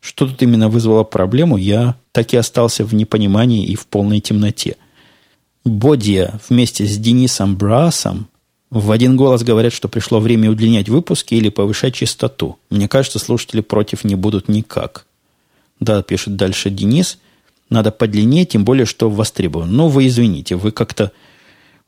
[0.00, 4.76] что тут именно вызвало проблему, я так и остался в непонимании и в полной темноте.
[5.64, 8.28] Бодия вместе с Денисом Брасом
[8.70, 12.58] в один голос говорят, что пришло время удлинять выпуски или повышать частоту.
[12.70, 15.06] Мне кажется, слушатели против не будут никак.
[15.80, 17.18] Да, пишет дальше Денис,
[17.70, 19.70] надо подлиннее, тем более, что востребован.
[19.70, 21.12] Но вы извините, вы как-то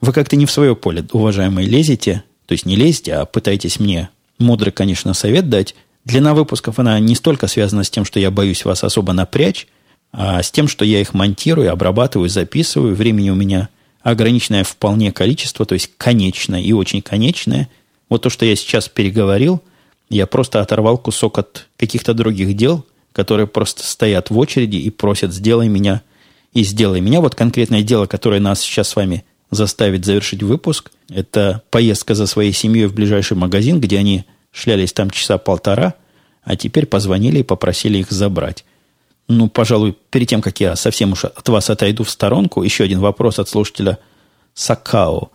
[0.01, 2.24] вы как-то не в свое поле, уважаемые, лезете.
[2.47, 4.09] То есть не лезете, а пытаетесь мне
[4.39, 5.74] мудрый, конечно, совет дать–
[6.05, 9.66] Длина выпусков, она не столько связана с тем, что я боюсь вас особо напрячь,
[10.12, 12.95] а с тем, что я их монтирую, обрабатываю, записываю.
[12.95, 13.68] Времени у меня
[14.03, 17.68] ограниченное вполне количество, то есть конечное и очень конечное.
[18.09, 19.62] Вот то, что я сейчас переговорил,
[20.09, 25.33] я просто оторвал кусок от каких-то других дел, которые просто стоят в очереди и просят
[25.33, 26.03] «сделай меня»
[26.53, 27.21] и «сделай меня».
[27.21, 32.53] Вот конкретное дело, которое нас сейчас с вами заставит завершить выпуск, это поездка за своей
[32.53, 35.95] семьей в ближайший магазин, где они шлялись там часа полтора,
[36.43, 38.65] а теперь позвонили и попросили их забрать.
[39.29, 43.01] Ну, пожалуй, перед тем, как я совсем уж от вас отойду в сторонку, еще один
[43.01, 43.99] вопрос от слушателя
[44.55, 45.31] Сакао.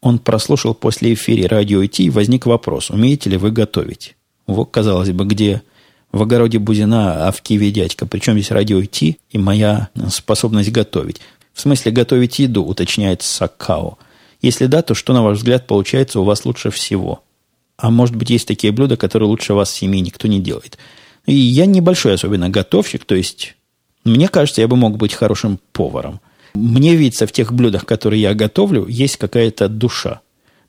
[0.00, 4.16] Он прослушал после эфира радио идти, и возник вопрос, умеете ли вы готовить?
[4.46, 5.62] Вот, казалось бы, где
[6.12, 8.06] в огороде Бузина, а в Киеве дядька.
[8.06, 11.20] Причем здесь радио идти и моя способность готовить.
[11.52, 13.98] В смысле готовить еду, уточняет Сакао.
[14.40, 17.22] Если да, то что, на ваш взгляд, получается у вас лучше всего?
[17.76, 20.78] А может быть, есть такие блюда, которые лучше вас в семье никто не делает.
[21.26, 23.56] И я небольшой особенно готовщик, то есть,
[24.04, 26.20] мне кажется, я бы мог быть хорошим поваром.
[26.54, 30.20] Мне видится, в тех блюдах, которые я готовлю, есть какая-то душа.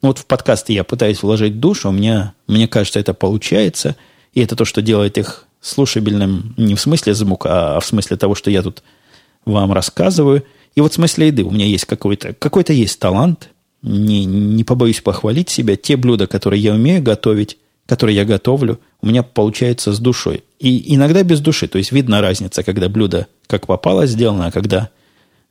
[0.01, 3.95] Ну, вот в подкасты я пытаюсь вложить душу, у меня, мне кажется, это получается.
[4.33, 8.35] И это то, что делает их слушабельным не в смысле звука, а в смысле того,
[8.35, 8.83] что я тут
[9.45, 10.43] вам рассказываю.
[10.75, 13.49] И вот в смысле еды у меня есть какой-то, какой-то есть талант–
[13.81, 17.57] не, не побоюсь похвалить себя, те блюда, которые я умею готовить,
[17.87, 20.43] которые я готовлю, у меня получается с душой.
[20.59, 21.67] И иногда без души.
[21.67, 24.89] То есть видна разница, когда блюдо как попало сделано, а когда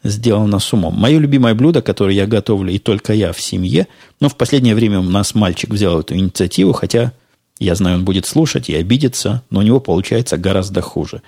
[0.03, 0.95] сделано с умом.
[0.95, 3.87] Мое любимое блюдо, которое я готовлю, и только я в семье,
[4.21, 7.13] но в последнее время у нас мальчик взял эту инициативу, хотя
[7.65, 11.23] я знаю, он будет слушать и обидеться, но у него получается гораздо хуже.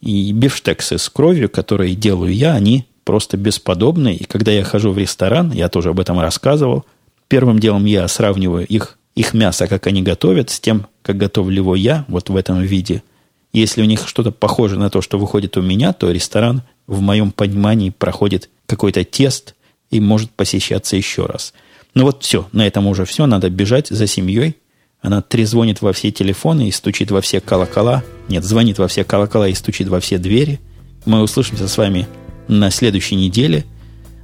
[0.00, 4.14] И бифштексы с кровью, которые делаю я, они просто бесподобны.
[4.14, 6.84] И когда я хожу в ресторан, я тоже об этом рассказывал,
[7.28, 11.76] первым делом я сравниваю их, их мясо, как они готовят, с тем, как готовлю его
[11.76, 13.02] я, вот в этом виде.
[13.52, 17.30] Если у них что-то похоже на то, что выходит у меня, то ресторан в моем
[17.30, 19.54] понимании проходит какой-то тест
[19.90, 21.54] и может посещаться еще раз.
[21.94, 24.56] Ну вот все, на этом уже все, надо бежать за семьей.
[25.06, 28.02] Она трезвонит во все телефоны и стучит во все колокола.
[28.26, 30.58] Нет, звонит во все колокола и стучит во все двери.
[31.04, 32.08] Мы услышимся с вами
[32.48, 33.64] на следующей неделе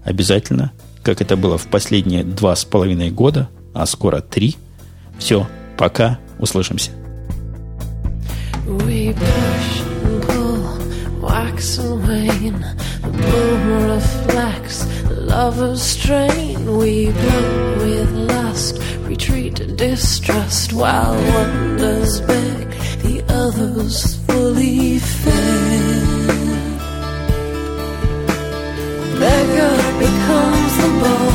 [0.02, 0.72] обязательно,
[1.04, 4.56] как это было в последние два с половиной года, а скоро три.
[5.20, 5.46] Все,
[5.78, 6.90] пока, услышимся.
[8.66, 9.91] We push
[11.32, 12.60] wax and wane,
[13.00, 13.62] the boom
[13.94, 16.76] reflects the lover's strain.
[16.76, 18.78] We blow with lust,
[19.08, 22.68] retreat to distrust, while wonders beg,
[23.06, 26.22] the others fully fed.
[29.22, 31.31] beggar becomes the bull.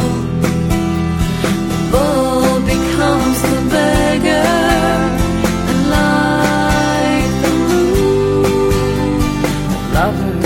[9.97, 10.36] love.